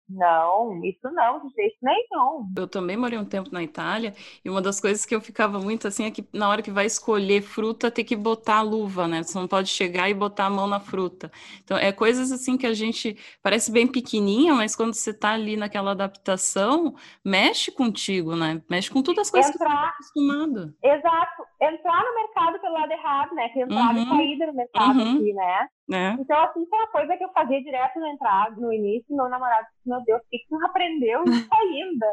Não, 0.07 0.83
isso 0.83 1.09
não, 1.11 1.39
de 1.47 1.53
jeito 1.55 1.77
nenhum. 1.81 2.47
Eu 2.55 2.67
também 2.67 2.95
morei 2.95 3.17
um 3.17 3.25
tempo 3.25 3.49
na 3.51 3.63
Itália 3.63 4.13
e 4.43 4.49
uma 4.49 4.61
das 4.61 4.79
coisas 4.79 5.03
que 5.05 5.15
eu 5.15 5.21
ficava 5.21 5.59
muito 5.59 5.87
assim 5.87 6.05
é 6.05 6.11
que 6.11 6.27
na 6.31 6.47
hora 6.47 6.61
que 6.61 6.69
vai 6.69 6.85
escolher 6.85 7.41
fruta 7.41 7.89
tem 7.89 8.05
que 8.05 8.15
botar 8.15 8.57
a 8.57 8.61
luva, 8.61 9.07
né? 9.07 9.23
Você 9.23 9.37
não 9.39 9.47
pode 9.47 9.69
chegar 9.69 10.07
e 10.09 10.13
botar 10.13 10.45
a 10.45 10.49
mão 10.49 10.67
na 10.67 10.79
fruta. 10.79 11.31
Então, 11.63 11.75
é 11.77 11.91
coisas 11.91 12.31
assim 12.31 12.55
que 12.55 12.67
a 12.67 12.73
gente 12.73 13.17
parece 13.41 13.71
bem 13.71 13.87
pequenininha, 13.87 14.53
mas 14.53 14.75
quando 14.75 14.93
você 14.93 15.11
tá 15.13 15.31
ali 15.31 15.57
naquela 15.57 15.91
adaptação, 15.91 16.95
mexe 17.23 17.71
contigo, 17.71 18.35
né? 18.35 18.61
Mexe 18.69 18.91
com 18.91 19.01
todas 19.01 19.27
as 19.27 19.31
coisas 19.31 19.55
entrar, 19.55 19.67
que 19.67 19.73
você 19.73 19.81
tá 19.81 19.89
acostumado. 19.89 20.73
Exato. 20.83 21.43
Entrar 21.59 22.03
no 22.03 22.15
mercado 22.15 22.59
pelo 22.59 22.73
lado 22.73 22.91
errado, 22.91 23.33
né? 23.33 23.49
Que 23.49 23.61
entrada 23.61 23.93
uhum. 23.93 24.03
e 24.03 24.09
saída 24.09 24.47
no 24.47 24.53
mercado 24.53 24.99
uhum. 24.99 25.15
aqui, 25.15 25.33
né? 25.33 25.67
É. 25.91 26.13
Então, 26.19 26.43
assim, 26.43 26.65
foi 26.65 26.79
uma 26.79 26.87
coisa 26.87 27.15
que 27.15 27.23
eu 27.23 27.29
fazia 27.29 27.61
direto 27.61 27.99
na 27.99 28.09
entrada, 28.09 28.55
no 28.59 28.73
início, 28.73 29.15
meu 29.15 29.29
namorado 29.29 29.67
disse, 29.67 29.87
meu 29.87 30.01
Deus, 30.03 30.19
por 30.21 30.29
que 30.29 30.45
você 30.49 30.55
não 30.55 30.67
aprendeu 30.67 31.23
isso 31.25 31.49
ainda? 31.53 32.07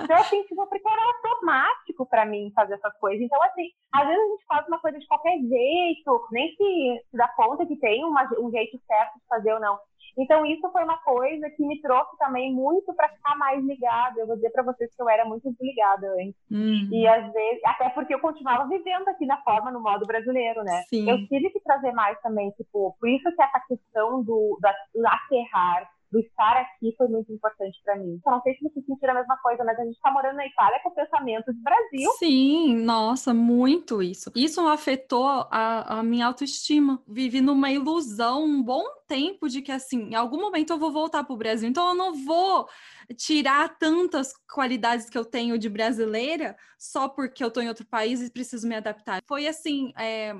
então, 0.00 0.16
assim, 0.16 0.42
tipo, 0.44 0.66
porque 0.66 0.88
era 0.88 1.02
automático 1.02 2.06
para 2.06 2.24
mim 2.24 2.50
fazer 2.54 2.74
essas 2.74 2.96
coisas. 2.98 3.20
Então, 3.20 3.42
assim, 3.42 3.68
às 3.92 4.06
vezes 4.06 4.22
a 4.22 4.28
gente 4.28 4.46
faz 4.46 4.66
uma 4.66 4.80
coisa 4.80 4.98
de 4.98 5.06
qualquer 5.06 5.38
jeito, 5.38 6.28
nem 6.32 6.48
se, 6.56 7.04
se 7.10 7.16
dá 7.16 7.28
conta 7.28 7.66
que 7.66 7.76
tem 7.76 8.02
uma, 8.04 8.26
um 8.38 8.50
jeito 8.50 8.80
certo 8.86 9.14
de 9.18 9.26
fazer 9.28 9.52
ou 9.52 9.60
não. 9.60 9.78
Então, 10.16 10.44
isso 10.46 10.70
foi 10.70 10.84
uma 10.84 10.98
coisa 10.98 11.50
que 11.50 11.64
me 11.64 11.80
trouxe 11.80 12.16
também 12.18 12.52
muito 12.52 12.92
para 12.94 13.08
ficar 13.08 13.36
mais 13.36 13.64
ligada. 13.64 14.20
Eu 14.20 14.26
vou 14.26 14.36
dizer 14.36 14.50
para 14.50 14.62
vocês 14.62 14.94
que 14.94 15.02
eu 15.02 15.08
era 15.08 15.24
muito 15.24 15.50
desligada 15.50 16.12
antes. 16.20 16.36
Uhum. 16.50 16.88
E 16.92 17.06
às 17.06 17.32
vezes, 17.32 17.60
até 17.64 17.88
porque 17.90 18.14
eu 18.14 18.20
continuava 18.20 18.68
vivendo 18.68 19.08
aqui 19.08 19.26
na 19.26 19.36
forma, 19.42 19.70
no 19.70 19.80
modo 19.80 20.06
brasileiro, 20.06 20.62
né? 20.62 20.82
Sim. 20.88 21.08
Eu 21.08 21.26
tive 21.26 21.50
que 21.50 21.60
trazer 21.60 21.92
mais 21.92 22.20
também, 22.20 22.50
tipo, 22.52 22.96
por 22.98 23.08
isso 23.08 23.30
que 23.34 23.42
essa 23.42 23.60
questão 23.60 24.22
do, 24.22 24.58
da, 24.60 24.74
do 24.94 25.06
aterrar, 25.06 25.88
do 26.10 26.18
estar 26.20 26.56
aqui 26.56 26.94
foi 26.96 27.06
muito 27.08 27.32
importante 27.32 27.78
para 27.84 27.96
mim. 27.96 28.20
Eu 28.24 28.32
não 28.32 28.40
sei 28.42 28.54
se 28.54 28.62
vocês 28.62 28.84
sentiram 28.84 29.12
a 29.12 29.16
mesma 29.18 29.36
coisa, 29.38 29.62
mas 29.62 29.78
a 29.78 29.84
gente 29.84 29.94
está 29.94 30.10
morando 30.10 30.36
na 30.36 30.46
Itália 30.46 30.80
com 30.82 30.90
pensamento 30.90 31.52
de 31.52 31.60
Brasil. 31.60 32.10
Sim, 32.18 32.76
nossa, 32.76 33.34
muito 33.34 34.02
isso. 34.02 34.30
Isso 34.34 34.66
afetou 34.66 35.26
a, 35.26 35.98
a 35.98 36.02
minha 36.02 36.26
autoestima. 36.26 37.02
Vivi 37.06 37.40
numa 37.40 37.70
ilusão 37.70 38.44
um 38.44 38.62
bom 38.62 38.84
tempo 39.06 39.48
de 39.48 39.60
que, 39.60 39.70
assim, 39.70 40.10
em 40.10 40.14
algum 40.14 40.40
momento 40.40 40.72
eu 40.72 40.78
vou 40.78 40.90
voltar 40.90 41.24
para 41.24 41.34
o 41.34 41.38
Brasil, 41.38 41.68
então 41.68 41.88
eu 41.88 41.94
não 41.94 42.14
vou 42.14 42.66
tirar 43.16 43.78
tantas 43.78 44.32
qualidades 44.52 45.08
que 45.10 45.16
eu 45.16 45.24
tenho 45.24 45.58
de 45.58 45.68
brasileira 45.68 46.56
só 46.78 47.08
porque 47.08 47.42
eu 47.42 47.48
estou 47.48 47.62
em 47.62 47.68
outro 47.68 47.86
país 47.86 48.20
e 48.22 48.32
preciso 48.32 48.66
me 48.66 48.74
adaptar. 48.74 49.20
Foi, 49.26 49.46
assim, 49.46 49.92
é, 49.96 50.34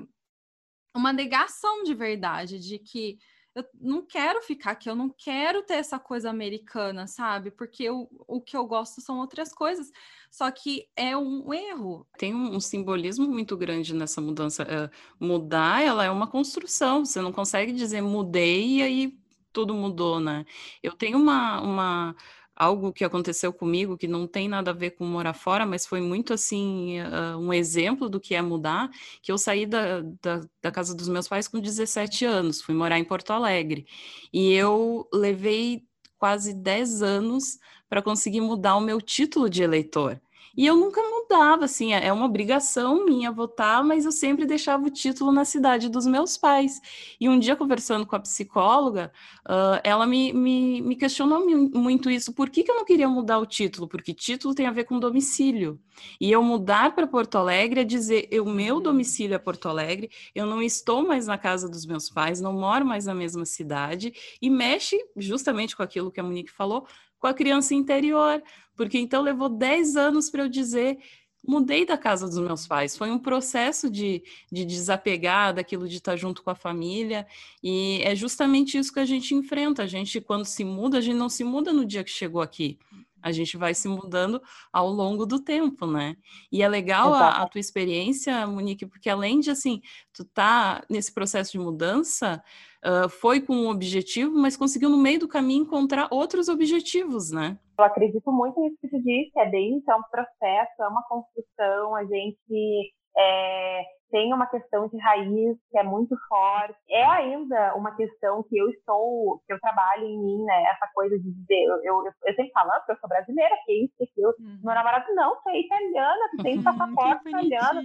uma 0.95 1.13
negação 1.13 1.83
de 1.83 1.93
verdade, 1.93 2.59
de 2.59 2.79
que 2.79 3.17
eu 3.55 3.65
não 3.79 4.05
quero 4.05 4.41
ficar 4.41 4.71
aqui, 4.71 4.89
eu 4.89 4.95
não 4.95 5.09
quero 5.09 5.63
ter 5.63 5.75
essa 5.75 5.99
coisa 5.99 6.29
americana, 6.29 7.07
sabe? 7.07 7.51
Porque 7.51 7.83
eu, 7.83 8.09
o 8.27 8.39
que 8.41 8.55
eu 8.55 8.65
gosto 8.65 9.01
são 9.01 9.19
outras 9.19 9.53
coisas. 9.53 9.91
Só 10.29 10.49
que 10.51 10.87
é 10.95 11.17
um 11.17 11.53
erro. 11.53 12.05
Tem 12.17 12.33
um, 12.33 12.59
simbolismo 12.59 13.27
muito 13.27 13.57
grande 13.57 13.93
nessa 13.95 14.21
mudança. 14.21 14.63
É, 14.63 14.89
mudar, 15.19 15.83
ela 15.83 16.05
é 16.05 16.11
uma 16.11 16.27
construção. 16.27 17.03
Você 17.03 17.21
não 17.21 17.31
consegue 17.31 17.71
dizer 17.71 18.01
mudei 18.01 18.77
e 18.77 18.83
aí 18.83 19.19
tudo 19.51 19.73
mudou, 19.73 20.19
né? 20.19 20.45
Eu 20.83 20.93
tenho 20.93 21.17
uma, 21.17 21.59
uma 21.59 22.15
algo 22.59 22.91
que 22.91 23.05
aconteceu 23.05 23.53
comigo 23.53 23.97
que 23.97 24.07
não 24.07 24.27
tem 24.27 24.49
nada 24.49 24.71
a 24.71 24.73
ver 24.73 24.91
com 24.91 25.05
morar 25.05 25.33
fora, 25.33 25.65
mas 25.65 25.85
foi 25.85 26.01
muito 26.01 26.33
assim 26.33 26.99
uh, 26.99 27.37
um 27.37 27.53
exemplo 27.53 28.09
do 28.09 28.19
que 28.19 28.35
é 28.35 28.41
mudar, 28.41 28.89
que 29.21 29.31
eu 29.31 29.37
saí 29.37 29.65
da, 29.65 30.01
da, 30.21 30.41
da, 30.61 30.71
casa 30.71 30.93
dos 30.93 31.07
meus 31.07 31.25
pais 31.25 31.47
com 31.47 31.61
17 31.61 32.25
anos, 32.25 32.61
fui 32.61 32.75
morar 32.75 32.99
em 32.99 33.05
Porto 33.05 33.31
Alegre, 33.31 33.87
e 34.33 34.51
eu 34.51 35.07
levei 35.13 35.85
quase 36.17 36.53
10 36.53 37.01
anos 37.01 37.57
para 37.87 38.01
conseguir 38.01 38.41
mudar 38.41 38.75
o 38.75 38.81
meu 38.81 39.01
título 39.01 39.49
de 39.49 39.63
eleitor. 39.63 40.19
E 40.55 40.65
eu 40.65 40.75
nunca 40.75 41.01
mudava, 41.01 41.65
assim, 41.65 41.93
é, 41.93 42.07
é 42.07 42.13
uma 42.13 42.25
obrigação 42.25 43.05
minha 43.05 43.31
votar, 43.31 43.83
mas 43.83 44.05
eu 44.05 44.11
sempre 44.11 44.45
deixava 44.45 44.85
o 44.85 44.89
título 44.89 45.31
na 45.31 45.45
cidade 45.45 45.89
dos 45.89 46.05
meus 46.05 46.37
pais. 46.37 46.81
E 47.19 47.29
um 47.29 47.39
dia, 47.39 47.55
conversando 47.55 48.05
com 48.05 48.15
a 48.15 48.19
psicóloga, 48.19 49.11
uh, 49.47 49.79
ela 49.83 50.05
me, 50.05 50.33
me, 50.33 50.81
me, 50.81 50.95
questionou 50.95 51.45
muito 51.73 52.09
isso. 52.09 52.33
Por 52.33 52.49
que, 52.49 52.63
que 52.63 52.71
eu 52.71 52.75
não 52.75 52.85
queria 52.85 53.07
mudar 53.07 53.37
o 53.39 53.45
título? 53.45 53.87
Porque 53.87 54.13
título 54.13 54.53
tem 54.53 54.65
a 54.65 54.71
ver 54.71 54.83
com 54.85 54.99
domicílio. 54.99 55.79
E 56.19 56.31
eu 56.31 56.41
mudar 56.43 56.95
para 56.95 57.07
Porto 57.07 57.37
Alegre 57.37 57.81
é 57.81 57.83
dizer, 57.83 58.29
o 58.41 58.49
meu 58.49 58.75
uhum. 58.75 58.81
domicílio 58.81 59.35
é 59.35 59.39
Porto 59.39 59.67
Alegre, 59.67 60.09
eu 60.33 60.45
não 60.45 60.61
estou 60.61 61.05
mais 61.05 61.27
na 61.27 61.37
casa 61.37 61.69
dos 61.69 61.85
meus 61.85 62.09
pais, 62.09 62.41
não 62.41 62.53
moro 62.53 62.85
mais 62.85 63.05
na 63.05 63.13
mesma 63.13 63.45
cidade, 63.45 64.13
e 64.41 64.49
mexe 64.49 64.97
justamente 65.15 65.75
com 65.75 65.83
aquilo 65.83 66.11
que 66.11 66.19
a 66.19 66.23
Monique 66.23 66.51
falou, 66.51 66.87
com 67.19 67.27
a 67.27 67.33
criança 67.33 67.75
interior, 67.75 68.41
porque 68.75 68.97
então 68.97 69.21
levou 69.21 69.49
10 69.49 69.95
anos 69.97 70.29
para 70.29 70.43
eu 70.43 70.49
dizer 70.49 70.97
mudei 71.45 71.85
da 71.85 71.97
casa 71.97 72.27
dos 72.27 72.39
meus 72.39 72.67
pais. 72.67 72.97
Foi 72.97 73.09
um 73.11 73.19
processo 73.19 73.89
de, 73.89 74.21
de 74.51 74.65
desapegar 74.65 75.53
daquilo 75.53 75.87
de 75.87 75.97
estar 75.97 76.15
junto 76.15 76.43
com 76.43 76.49
a 76.49 76.55
família. 76.55 77.25
E 77.63 78.01
é 78.03 78.15
justamente 78.15 78.77
isso 78.77 78.93
que 78.93 78.99
a 78.99 79.05
gente 79.05 79.33
enfrenta. 79.33 79.83
A 79.83 79.87
gente, 79.87 80.19
quando 80.19 80.45
se 80.45 80.63
muda, 80.63 80.97
a 80.97 81.01
gente 81.01 81.15
não 81.15 81.29
se 81.29 81.43
muda 81.43 81.71
no 81.71 81.85
dia 81.85 82.03
que 82.03 82.11
chegou 82.11 82.41
aqui. 82.41 82.77
A 83.21 83.31
gente 83.31 83.57
vai 83.57 83.73
se 83.73 83.87
mudando 83.87 84.41
ao 84.71 84.87
longo 84.87 85.25
do 85.25 85.39
tempo, 85.39 85.85
né? 85.85 86.15
E 86.51 86.61
é 86.61 86.67
legal 86.67 87.13
a, 87.13 87.41
a, 87.41 87.47
tua 87.47 87.59
experiência, 87.59 88.45
Monique, 88.47 88.85
porque 88.85 89.09
além 89.09 89.39
de 89.39 89.51
assim, 89.51 89.81
tu 90.13 90.23
tá 90.25 90.83
nesse 90.89 91.13
processo 91.13 91.51
de 91.51 91.59
mudança, 91.59 92.41
uh, 92.85 93.09
foi 93.09 93.41
com 93.41 93.55
um 93.55 93.69
objetivo, 93.69 94.37
mas 94.37 94.57
conseguiu 94.57 94.89
no 94.89 94.97
meio 94.97 95.19
do 95.19 95.27
caminho 95.27 95.63
encontrar 95.63 96.07
outros 96.11 96.47
objetivos, 96.49 97.31
né? 97.31 97.57
Eu 97.77 97.85
acredito 97.85 98.31
muito 98.31 98.59
nisso 98.59 98.77
que 98.81 98.89
tu 98.89 99.01
disse, 99.01 99.31
é 99.37 99.49
desde, 99.49 99.89
é 99.89 99.95
um 99.95 100.03
processo, 100.03 100.81
é 100.81 100.87
uma 100.87 101.03
construção, 101.03 101.95
a 101.95 102.03
gente 102.03 102.93
é, 103.17 103.83
tem 104.11 104.33
uma 104.33 104.47
questão 104.47 104.87
de 104.87 104.97
raiz 104.97 105.57
que 105.69 105.77
é 105.77 105.83
muito 105.83 106.15
forte. 106.27 106.75
É 106.89 107.05
ainda 107.05 107.75
uma 107.75 107.95
questão 107.95 108.43
que 108.43 108.57
eu 108.57 108.69
estou, 108.69 109.41
que 109.45 109.53
eu 109.53 109.59
trabalho 109.59 110.03
em 110.03 110.17
mim, 110.17 110.43
né? 110.43 110.63
Essa 110.63 110.89
coisa 110.93 111.17
de 111.17 111.31
dizer, 111.31 111.63
eu, 111.63 111.77
eu, 111.83 112.11
eu 112.25 112.35
sempre 112.35 112.51
falo, 112.51 112.71
que 112.85 112.91
eu 112.91 112.97
sou 112.97 113.09
brasileira, 113.09 113.55
que 113.65 113.83
isso, 113.83 113.93
que 113.97 114.03
aquilo. 114.05 114.33
Uhum. 114.39 114.59
Meu 114.63 114.75
namorado, 114.75 115.13
não, 115.13 115.35
tu 115.41 115.49
é 115.49 115.59
italiana, 115.59 116.29
tu 116.31 116.43
tem 116.43 116.61
passaporte 116.63 117.29
italiano. 117.29 117.81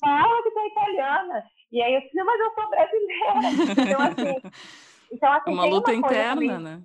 Fala 0.00 0.42
que 0.42 0.50
tu 0.50 0.58
é 0.58 0.66
italiana. 0.68 1.44
E 1.72 1.82
aí 1.82 1.94
eu 1.94 2.00
disse, 2.02 2.22
mas 2.22 2.40
eu 2.40 2.50
sou 2.54 2.70
brasileira. 2.70 3.82
Então, 3.82 4.00
assim. 4.00 4.40
Então, 5.12 5.32
assim, 5.32 5.52
uma 5.52 5.64
luta 5.64 5.92
uma 5.92 5.98
interna, 5.98 6.58
né? 6.58 6.82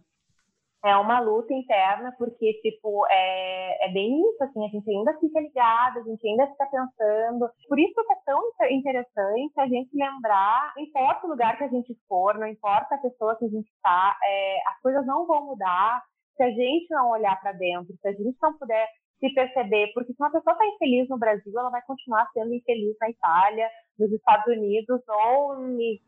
É 0.84 0.96
uma 0.96 1.20
luta 1.20 1.54
interna, 1.54 2.14
porque, 2.18 2.54
tipo, 2.62 3.06
é, 3.10 3.88
é 3.88 3.92
bem 3.92 4.22
isso, 4.22 4.44
assim, 4.44 4.66
a 4.66 4.70
gente 4.70 4.90
ainda 4.90 5.14
fica 5.20 5.40
ligada, 5.42 6.00
a 6.00 6.04
gente 6.04 6.28
ainda 6.28 6.48
fica 6.48 6.66
pensando. 6.68 7.50
Por 7.68 7.80
isso 7.80 7.94
que 7.94 8.14
é 8.14 8.18
tão 8.26 8.42
interessante 8.72 9.60
a 9.60 9.68
gente 9.68 9.90
lembrar, 9.94 10.74
não 10.76 10.84
importa 10.84 11.28
o 11.28 11.30
lugar 11.30 11.58
que 11.58 11.66
a 11.66 11.70
gente 11.70 11.94
for, 12.08 12.38
não 12.38 12.48
importa 12.48 12.96
a 12.96 13.00
pessoa 13.00 13.38
que 13.38 13.46
a 13.46 13.50
gente 13.50 13.70
está, 13.70 14.18
é, 14.24 14.58
as 14.68 14.82
coisas 14.82 15.06
não 15.06 15.28
vão 15.28 15.48
mudar 15.48 16.02
se 16.38 16.44
a 16.44 16.52
gente 16.52 16.88
não 16.90 17.10
olhar 17.10 17.38
para 17.42 17.52
dentro, 17.52 17.94
se 18.02 18.08
a 18.08 18.14
gente 18.14 18.38
não 18.42 18.58
puder 18.58 18.88
se 19.20 19.34
perceber, 19.34 19.92
porque 19.94 20.14
se 20.14 20.22
uma 20.22 20.32
pessoa 20.32 20.54
está 20.54 20.66
infeliz 20.66 21.10
no 21.10 21.20
Brasil, 21.20 21.52
ela 21.60 21.70
vai 21.70 21.82
continuar 21.82 22.26
sendo 22.34 22.54
infeliz 22.54 22.96
na 23.02 23.10
Itália, 23.10 23.70
nos 24.00 24.12
Estados 24.12 24.48
Unidos 24.48 25.02
ou, 25.08 25.56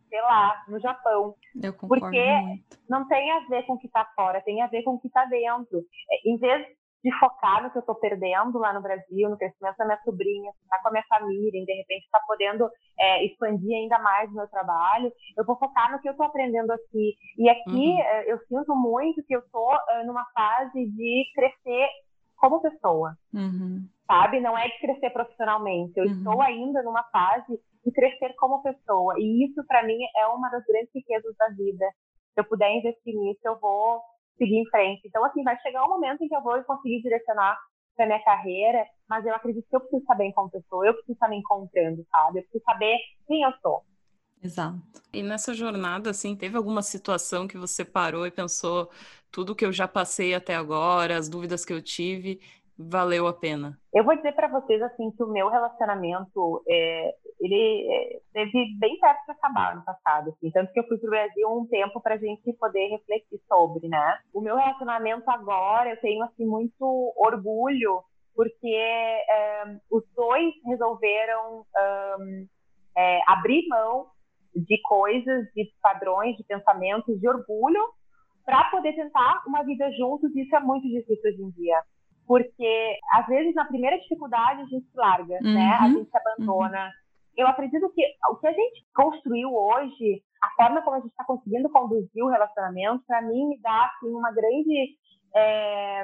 sei 0.10 0.21
lá, 0.21 0.63
no 0.67 0.80
Japão. 0.80 1.36
Eu 1.62 1.73
concordo 1.73 2.06
porque 2.06 2.25
muito. 2.41 2.63
não 2.89 3.08
tem 3.08 3.32
a 3.32 3.39
ver 3.47 3.65
com 3.65 3.73
o 3.73 3.80
que 3.80 3.88
está 3.88 4.06
fora, 4.15 4.41
tem 4.41 4.62
a 4.62 4.67
ver 4.67 4.84
com 4.84 4.95
o 4.95 4.99
que 4.99 5.08
está 5.08 5.25
dentro. 5.25 5.86
É, 6.10 6.30
em 6.30 6.38
vez 6.38 6.65
de 7.04 7.12
focar 7.19 7.63
no 7.63 7.71
que 7.71 7.77
eu 7.77 7.82
estou 7.82 7.95
perdendo 7.95 8.60
lá 8.60 8.73
no 8.73 8.82
Brasil, 8.82 9.30
no 9.30 9.38
crescimento 9.38 9.75
da 9.75 9.86
minha 9.86 9.99
sobrinha, 10.04 10.51
estar 10.51 10.77
tá 10.77 10.82
com 10.84 10.89
a 10.89 10.91
minha 10.91 11.04
família, 11.10 11.62
e 11.62 11.65
de 11.65 11.73
repente 11.73 12.06
estar 12.06 12.19
tá 12.19 12.25
podendo 12.27 12.69
é, 12.99 13.25
expandir 13.25 13.75
ainda 13.75 13.97
mais 13.99 14.30
o 14.30 14.36
meu 14.36 14.47
trabalho, 14.47 15.12
eu 15.36 15.43
vou 15.43 15.58
focar 15.58 15.91
no 15.91 15.99
que 15.99 16.08
eu 16.08 16.12
estou 16.12 16.27
aprendendo 16.27 16.71
aqui. 16.71 17.15
E 17.38 17.49
aqui 17.49 17.89
uhum. 17.89 17.99
É, 17.99 18.32
eu 18.32 18.38
sinto 18.47 18.75
muito 18.75 19.23
que 19.23 19.36
eu 19.36 19.39
estou 19.39 19.71
numa 20.06 20.25
fase 20.34 20.86
de 20.86 21.25
crescer 21.34 21.89
como 22.38 22.62
pessoa, 22.62 23.15
uhum. 23.34 23.88
Sabe? 24.12 24.41
Não 24.41 24.58
é 24.58 24.67
de 24.67 24.78
crescer 24.80 25.10
profissionalmente. 25.12 25.93
Eu 25.95 26.06
uhum. 26.06 26.12
estou 26.12 26.41
ainda 26.41 26.84
numa 26.84 27.04
fase 27.04 27.58
de 27.86 27.91
crescer 27.93 28.36
como 28.36 28.62
pessoa. 28.62 29.15
E 29.17 29.45
isso, 29.45 29.63
para 29.65 29.84
mim, 29.84 29.97
é 30.17 30.28
uma 30.28 30.50
das 30.50 30.65
grandes 30.65 30.89
riquezas 30.93 31.34
da 31.38 31.47
vida. 31.50 31.86
Se 32.34 32.41
eu 32.41 32.43
puder 32.43 32.69
investir 32.76 33.15
nisso, 33.15 33.39
eu 33.45 33.58
vou 33.60 34.02
seguir 34.38 34.58
em 34.58 34.69
frente. 34.69 35.02
Então, 35.08 35.24
assim, 35.24 35.43
vai 35.43 35.58
chegar 35.62 35.86
um 35.86 35.89
momento 35.89 36.21
em 36.21 36.28
que 36.28 36.36
eu 36.36 36.43
vou 36.43 36.62
conseguir 36.63 37.02
direcionar 37.02 37.58
para 37.95 38.06
minha 38.06 38.24
carreira, 38.24 38.86
mas 39.08 39.26
eu 39.26 39.34
acredito 39.34 39.67
que 39.69 39.76
eu 39.76 39.82
preciso 39.82 40.04
saber 40.06 40.32
como 40.34 40.50
pessoa, 40.50 40.86
eu 40.86 40.93
preciso 40.93 41.13
estar 41.13 41.30
me 41.30 41.38
encontrando, 41.38 42.06
sabe? 42.10 42.39
Eu 42.39 42.43
preciso 42.43 42.63
saber 42.65 42.97
quem 43.28 43.43
eu 43.43 43.52
sou. 43.62 43.84
Exato. 44.43 44.80
E 45.13 45.21
nessa 45.21 45.54
jornada, 45.54 46.10
assim, 46.10 46.36
teve 46.36 46.58
alguma 46.58 46.82
situação 46.82 47.47
que 47.47 47.58
você 47.58 47.86
parou 47.86 48.26
e 48.26 48.32
pensou 48.32 48.89
tudo 49.32 49.56
que 49.56 49.63
eu 49.63 49.71
já 49.71 49.88
passei 49.88 50.34
até 50.34 50.56
agora, 50.56 51.15
as 51.15 51.30
dúvidas 51.30 51.63
que 51.63 51.71
eu 51.71 51.82
tive, 51.82 52.41
valeu 52.89 53.27
a 53.27 53.33
pena? 53.33 53.77
Eu 53.93 54.03
vou 54.03 54.15
dizer 54.15 54.33
para 54.33 54.47
vocês 54.47 54.81
assim 54.81 55.11
que 55.11 55.23
o 55.23 55.31
meu 55.31 55.49
relacionamento 55.49 56.63
é, 56.67 57.15
ele 57.39 57.87
é, 57.89 58.19
teve 58.33 58.77
bem 58.79 58.99
perto 58.99 59.25
de 59.25 59.31
acabar 59.31 59.75
no 59.75 59.83
passado, 59.83 60.29
assim, 60.29 60.49
tanto 60.51 60.71
que 60.71 60.79
eu 60.79 60.87
fui 60.87 60.97
para 60.97 61.07
o 61.07 61.11
Brasil 61.11 61.49
um 61.49 61.67
tempo 61.67 61.99
para 61.99 62.15
a 62.15 62.17
gente 62.17 62.53
poder 62.53 62.87
refletir 62.89 63.41
sobre, 63.47 63.87
né? 63.87 64.19
O 64.33 64.41
meu 64.41 64.55
relacionamento 64.55 65.29
agora 65.29 65.89
eu 65.89 65.97
tenho 65.99 66.23
assim 66.23 66.45
muito 66.45 67.13
orgulho 67.17 68.03
porque 68.35 68.67
é, 68.67 69.77
os 69.89 70.03
dois 70.15 70.53
resolveram 70.65 71.65
um, 72.19 72.47
é, 72.97 73.19
abrir 73.27 73.67
mão 73.67 74.07
de 74.55 74.81
coisas, 74.81 75.45
de 75.53 75.69
padrões, 75.81 76.35
de 76.37 76.43
pensamentos, 76.43 77.19
de 77.19 77.27
orgulho 77.27 77.81
para 78.45 78.63
poder 78.71 78.93
tentar 78.93 79.43
uma 79.45 79.63
vida 79.63 79.89
juntos. 79.91 80.35
Isso 80.35 80.55
é 80.55 80.59
muito 80.59 80.87
difícil 80.87 81.31
hoje 81.31 81.41
em 81.41 81.49
dia 81.51 81.81
porque 82.31 82.97
às 83.11 83.27
vezes 83.27 83.53
na 83.53 83.65
primeira 83.65 83.99
dificuldade 83.99 84.61
a 84.61 84.65
gente 84.65 84.89
se 84.89 84.95
larga, 84.95 85.37
uhum. 85.43 85.53
né? 85.53 85.77
A 85.77 85.83
uhum. 85.83 85.93
gente 85.95 86.09
se 86.09 86.17
abandona. 86.17 86.85
Uhum. 86.85 86.91
Eu 87.35 87.47
acredito 87.47 87.89
que 87.89 88.05
o 88.29 88.37
que 88.37 88.47
a 88.47 88.53
gente 88.53 88.85
construiu 88.95 89.53
hoje, 89.53 90.23
a 90.41 90.49
forma 90.55 90.81
como 90.81 90.95
a 90.95 90.99
gente 91.01 91.09
está 91.09 91.25
conseguindo 91.25 91.69
conduzir 91.69 92.23
o 92.23 92.29
relacionamento, 92.29 93.03
para 93.05 93.21
mim 93.21 93.49
me 93.49 93.59
dá 93.59 93.83
assim 93.83 94.13
uma 94.13 94.31
grande 94.31 94.95
é, 95.35 96.03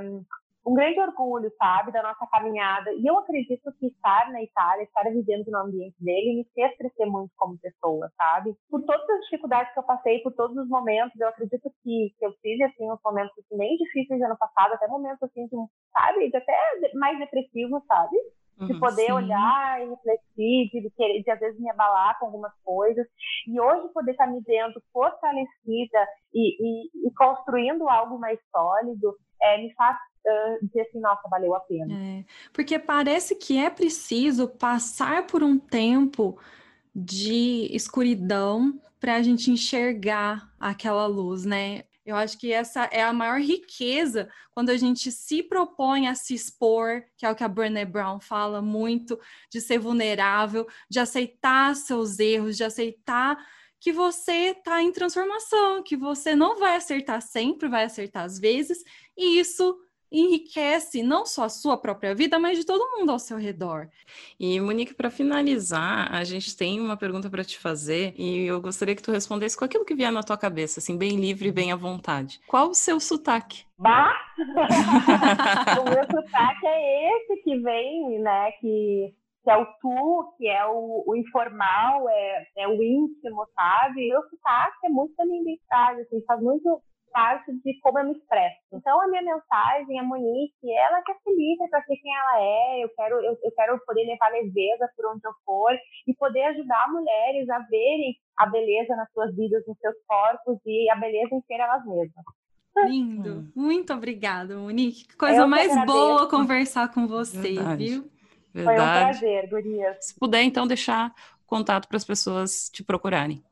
um 0.67 0.73
grande 0.73 0.99
orgulho, 0.99 1.49
sabe, 1.57 1.93
da 1.93 2.03
nossa 2.03 2.27
caminhada. 2.27 2.91
E 2.91 3.07
eu 3.07 3.17
acredito 3.17 3.71
que 3.79 3.87
estar 3.87 4.29
na 4.31 4.43
Itália, 4.43 4.83
estar 4.83 5.03
vivendo 5.03 5.49
no 5.49 5.59
ambiente 5.59 5.95
dele, 5.97 6.35
me 6.35 6.47
fez 6.53 6.75
crescer 6.77 7.05
muito 7.05 7.31
como 7.37 7.57
pessoa, 7.57 8.11
sabe? 8.17 8.53
Por 8.69 8.83
todas 8.83 9.09
as 9.09 9.21
dificuldades 9.21 9.73
que 9.73 9.79
eu 9.79 9.83
passei, 9.83 10.19
por 10.19 10.33
todos 10.33 10.57
os 10.57 10.67
momentos, 10.67 11.17
eu 11.17 11.29
acredito 11.29 11.71
que, 11.81 12.13
que 12.19 12.25
eu 12.25 12.33
tive, 12.41 12.63
assim, 12.63 12.91
uns 12.91 12.99
momentos 13.03 13.31
assim, 13.39 13.57
bem 13.57 13.77
difíceis 13.77 14.21
ano 14.21 14.37
passado, 14.37 14.73
até 14.73 14.87
momentos, 14.87 15.23
assim, 15.23 15.45
de, 15.47 15.55
sabe, 15.93 16.29
de 16.29 16.35
até 16.35 16.53
mais 16.95 17.17
depressivos, 17.17 17.81
sabe? 17.87 18.17
de 18.59 18.73
uhum, 18.73 18.79
poder 18.79 19.05
sim. 19.05 19.11
olhar 19.11 19.81
e 19.81 19.89
refletir, 19.89 20.69
de, 20.71 20.89
querer, 20.97 21.21
de 21.21 21.29
às 21.29 21.39
vezes 21.39 21.59
me 21.59 21.69
abalar 21.69 22.17
com 22.17 22.25
algumas 22.25 22.51
coisas. 22.63 23.05
E 23.47 23.59
hoje 23.61 23.93
poder 23.93 24.11
estar 24.11 24.25
me 24.25 24.41
vendo 24.41 24.81
fortalecida 24.91 26.07
e, 26.33 26.57
e, 26.59 27.07
e 27.07 27.13
construindo 27.13 27.87
algo 27.87 28.17
mais 28.17 28.39
sólido 28.49 29.15
é, 29.41 29.57
me 29.59 29.73
faz 29.75 29.95
uh, 30.27 30.65
dizer 30.65 30.81
assim, 30.81 30.99
nossa, 30.99 31.27
valeu 31.29 31.55
a 31.55 31.59
pena. 31.61 31.93
É, 31.93 32.25
porque 32.51 32.77
parece 32.77 33.35
que 33.35 33.57
é 33.57 33.69
preciso 33.69 34.47
passar 34.47 35.27
por 35.27 35.43
um 35.43 35.57
tempo 35.57 36.37
de 36.93 37.67
escuridão 37.71 38.81
para 38.99 39.15
a 39.15 39.21
gente 39.21 39.51
enxergar 39.51 40.51
aquela 40.59 41.05
luz, 41.05 41.45
né? 41.45 41.83
Eu 42.07 42.15
acho 42.15 42.37
que 42.37 42.53
essa 42.53 42.85
é 42.85 43.03
a 43.03 43.11
maior 43.11 43.39
riqueza 43.39 44.29
quando 44.51 44.69
a 44.69 44.77
gente 44.77 45.11
se 45.11 45.43
propõe 45.43 46.07
a 46.07 46.15
se 46.15 46.33
expor, 46.33 47.03
que 47.17 47.25
é 47.25 47.29
o 47.29 47.35
que 47.35 47.43
a 47.43 47.49
Brené 47.49 47.83
Brown 47.83 48.19
fala 48.21 48.61
muito, 48.61 49.19
de 49.51 49.59
ser 49.59 49.77
vulnerável, 49.77 50.65
de 50.89 50.99
aceitar 50.99 51.75
seus 51.75 52.17
erros, 52.17 52.55
de 52.55 52.63
aceitar 52.63 53.37
que 53.79 53.91
você 53.91 54.51
está 54.57 54.81
em 54.81 54.91
transformação, 54.91 55.83
que 55.83 55.95
você 55.95 56.33
não 56.33 56.57
vai 56.57 56.77
acertar 56.77 57.21
sempre, 57.21 57.67
vai 57.69 57.83
acertar 57.83 58.23
às 58.23 58.39
vezes, 58.39 58.83
e 59.15 59.37
isso 59.39 59.77
enriquece 60.11 61.03
não 61.03 61.25
só 61.25 61.45
a 61.45 61.49
sua 61.49 61.77
própria 61.77 62.15
vida, 62.15 62.39
mas 62.39 62.57
de 62.57 62.65
todo 62.65 62.97
mundo 62.97 63.11
ao 63.11 63.19
seu 63.19 63.37
redor. 63.37 63.89
E 64.39 64.59
Monique, 64.59 64.93
para 64.93 65.09
finalizar, 65.09 66.13
a 66.13 66.23
gente 66.23 66.55
tem 66.55 66.79
uma 66.79 66.97
pergunta 66.97 67.29
para 67.29 67.43
te 67.43 67.59
fazer 67.59 68.13
e 68.17 68.45
eu 68.45 68.61
gostaria 68.61 68.95
que 68.95 69.01
tu 69.01 69.11
respondesse 69.11 69.57
com 69.57 69.65
aquilo 69.65 69.85
que 69.85 69.95
vier 69.95 70.11
na 70.11 70.23
tua 70.23 70.37
cabeça, 70.37 70.79
assim, 70.79 70.97
bem 70.97 71.17
livre 71.17 71.49
e 71.49 71.51
bem 71.51 71.71
à 71.71 71.75
vontade. 71.75 72.39
Qual 72.47 72.69
o 72.69 72.75
seu 72.75 72.99
sotaque? 72.99 73.65
Bah! 73.77 74.13
o 75.81 75.89
meu 75.89 76.05
sotaque 76.05 76.65
é 76.65 77.17
esse 77.17 77.43
que 77.43 77.57
vem, 77.59 78.19
né, 78.19 78.51
que 78.59 79.13
que 79.47 79.51
é 79.51 79.55
o 79.55 79.65
tu, 79.79 80.33
que 80.37 80.45
é 80.45 80.65
o, 80.65 81.05
o 81.07 81.15
informal, 81.15 82.09
é, 82.09 82.47
é, 82.57 82.67
o 82.67 82.83
íntimo, 82.83 83.47
sabe? 83.55 84.01
E 84.01 84.13
o 84.13 84.21
sotaque 84.23 84.87
é 84.87 84.89
muito 84.89 85.15
da 85.15 85.25
minha 85.25 85.41
identidade, 85.41 86.01
assim, 86.01 86.21
faz 86.27 86.41
muito 86.41 86.81
parte 87.11 87.51
de 87.63 87.79
como 87.81 87.99
eu 87.99 88.05
me 88.05 88.11
expresso. 88.13 88.57
Então, 88.73 89.01
a 89.01 89.07
minha 89.07 89.21
mensagem, 89.21 89.99
a 89.99 90.03
Monique, 90.03 90.71
ela 90.71 91.01
quer 91.01 91.15
ser 91.23 91.31
livre 91.31 91.67
para 91.69 91.83
ser 91.83 91.95
quem 91.97 92.15
ela 92.15 92.41
é, 92.41 92.83
eu 92.83 92.89
quero, 92.95 93.15
eu, 93.23 93.37
eu 93.43 93.51
quero 93.51 93.79
poder 93.85 94.05
levar 94.05 94.31
leveza 94.31 94.89
por 94.95 95.05
onde 95.11 95.21
eu 95.25 95.31
for 95.45 95.71
e 96.07 96.13
poder 96.15 96.43
ajudar 96.43 96.91
mulheres 96.91 97.49
a 97.49 97.59
verem 97.59 98.15
a 98.37 98.45
beleza 98.45 98.95
nas 98.95 99.11
suas 99.11 99.35
vidas, 99.35 99.63
nos 99.67 99.77
seus 99.79 99.95
corpos 100.07 100.59
e 100.65 100.89
a 100.89 100.95
beleza 100.95 101.33
em 101.33 101.41
ser 101.41 101.55
elas 101.55 101.85
mesmas. 101.85 102.25
Lindo. 102.85 103.51
Muito 103.55 103.91
obrigada, 103.91 104.55
Monique. 104.55 105.07
Que 105.07 105.17
coisa 105.17 105.47
mais 105.47 105.73
boa 105.85 106.29
conversar 106.29 106.93
com 106.93 107.07
você, 107.07 107.55
Verdade. 107.55 107.85
viu? 107.85 108.11
Verdade. 108.53 108.77
Foi 108.77 108.83
um 108.83 108.89
prazer, 108.89 109.49
Gurias. 109.49 109.97
Se 110.01 110.19
puder, 110.19 110.43
então, 110.43 110.67
deixar 110.67 111.13
contato 111.47 111.87
para 111.87 111.97
as 111.97 112.05
pessoas 112.05 112.69
te 112.69 112.83
procurarem. 112.83 113.43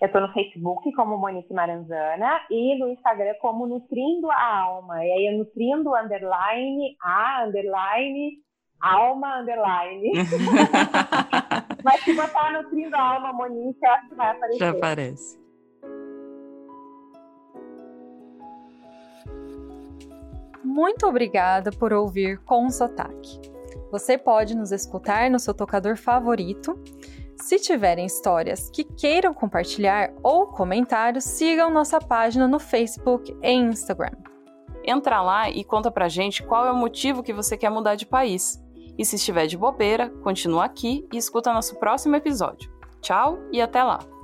Eu 0.00 0.06
estou 0.06 0.20
no 0.20 0.32
Facebook 0.32 0.92
como 0.92 1.18
Monique 1.18 1.52
Maranzana 1.52 2.40
e 2.50 2.78
no 2.78 2.88
Instagram 2.88 3.34
como 3.40 3.66
Nutrindo 3.66 4.30
a 4.30 4.58
Alma. 4.60 5.04
E 5.04 5.10
aí 5.10 5.26
é 5.26 5.36
Nutrindo 5.36 5.94
underline 5.94 6.96
a 7.02 7.44
underline 7.44 8.38
alma 8.80 9.40
underline. 9.40 10.12
Mas 11.82 12.00
se 12.04 12.14
botar 12.14 12.52
Nutrindo 12.52 12.94
a 12.94 13.00
Alma 13.00 13.32
Monique, 13.32 13.78
eu 13.82 13.90
acho 13.90 14.08
que 14.08 14.14
vai 14.14 14.30
aparecer. 14.30 14.58
Já 14.58 14.70
aparece. 14.70 15.48
Muito 20.62 21.06
obrigada 21.06 21.70
por 21.72 21.92
ouvir 21.92 22.38
com 22.44 22.70
sotaque. 22.70 23.40
Você 23.90 24.18
pode 24.18 24.56
nos 24.56 24.70
escutar 24.70 25.30
no 25.30 25.38
seu 25.38 25.54
tocador 25.54 25.96
favorito 25.96 26.78
se 27.40 27.58
tiverem 27.58 28.06
histórias 28.06 28.70
que 28.70 28.84
queiram 28.84 29.32
compartilhar 29.32 30.12
ou 30.22 30.46
comentários, 30.46 31.24
sigam 31.24 31.70
nossa 31.70 31.98
página 32.00 32.48
no 32.48 32.58
Facebook 32.58 33.36
e 33.42 33.52
Instagram. 33.52 34.16
Entra 34.84 35.20
lá 35.20 35.50
e 35.50 35.62
conta 35.64 35.90
pra 35.90 36.08
gente 36.08 36.42
qual 36.42 36.66
é 36.66 36.70
o 36.70 36.76
motivo 36.76 37.22
que 37.22 37.32
você 37.32 37.56
quer 37.56 37.70
mudar 37.70 37.94
de 37.94 38.06
país. 38.06 38.62
E 38.96 39.04
se 39.04 39.16
estiver 39.16 39.46
de 39.46 39.56
bobeira, 39.56 40.10
continua 40.22 40.64
aqui 40.64 41.06
e 41.12 41.16
escuta 41.16 41.52
nosso 41.52 41.76
próximo 41.76 42.16
episódio. 42.16 42.70
Tchau 43.00 43.38
e 43.52 43.60
até 43.60 43.82
lá! 43.82 44.17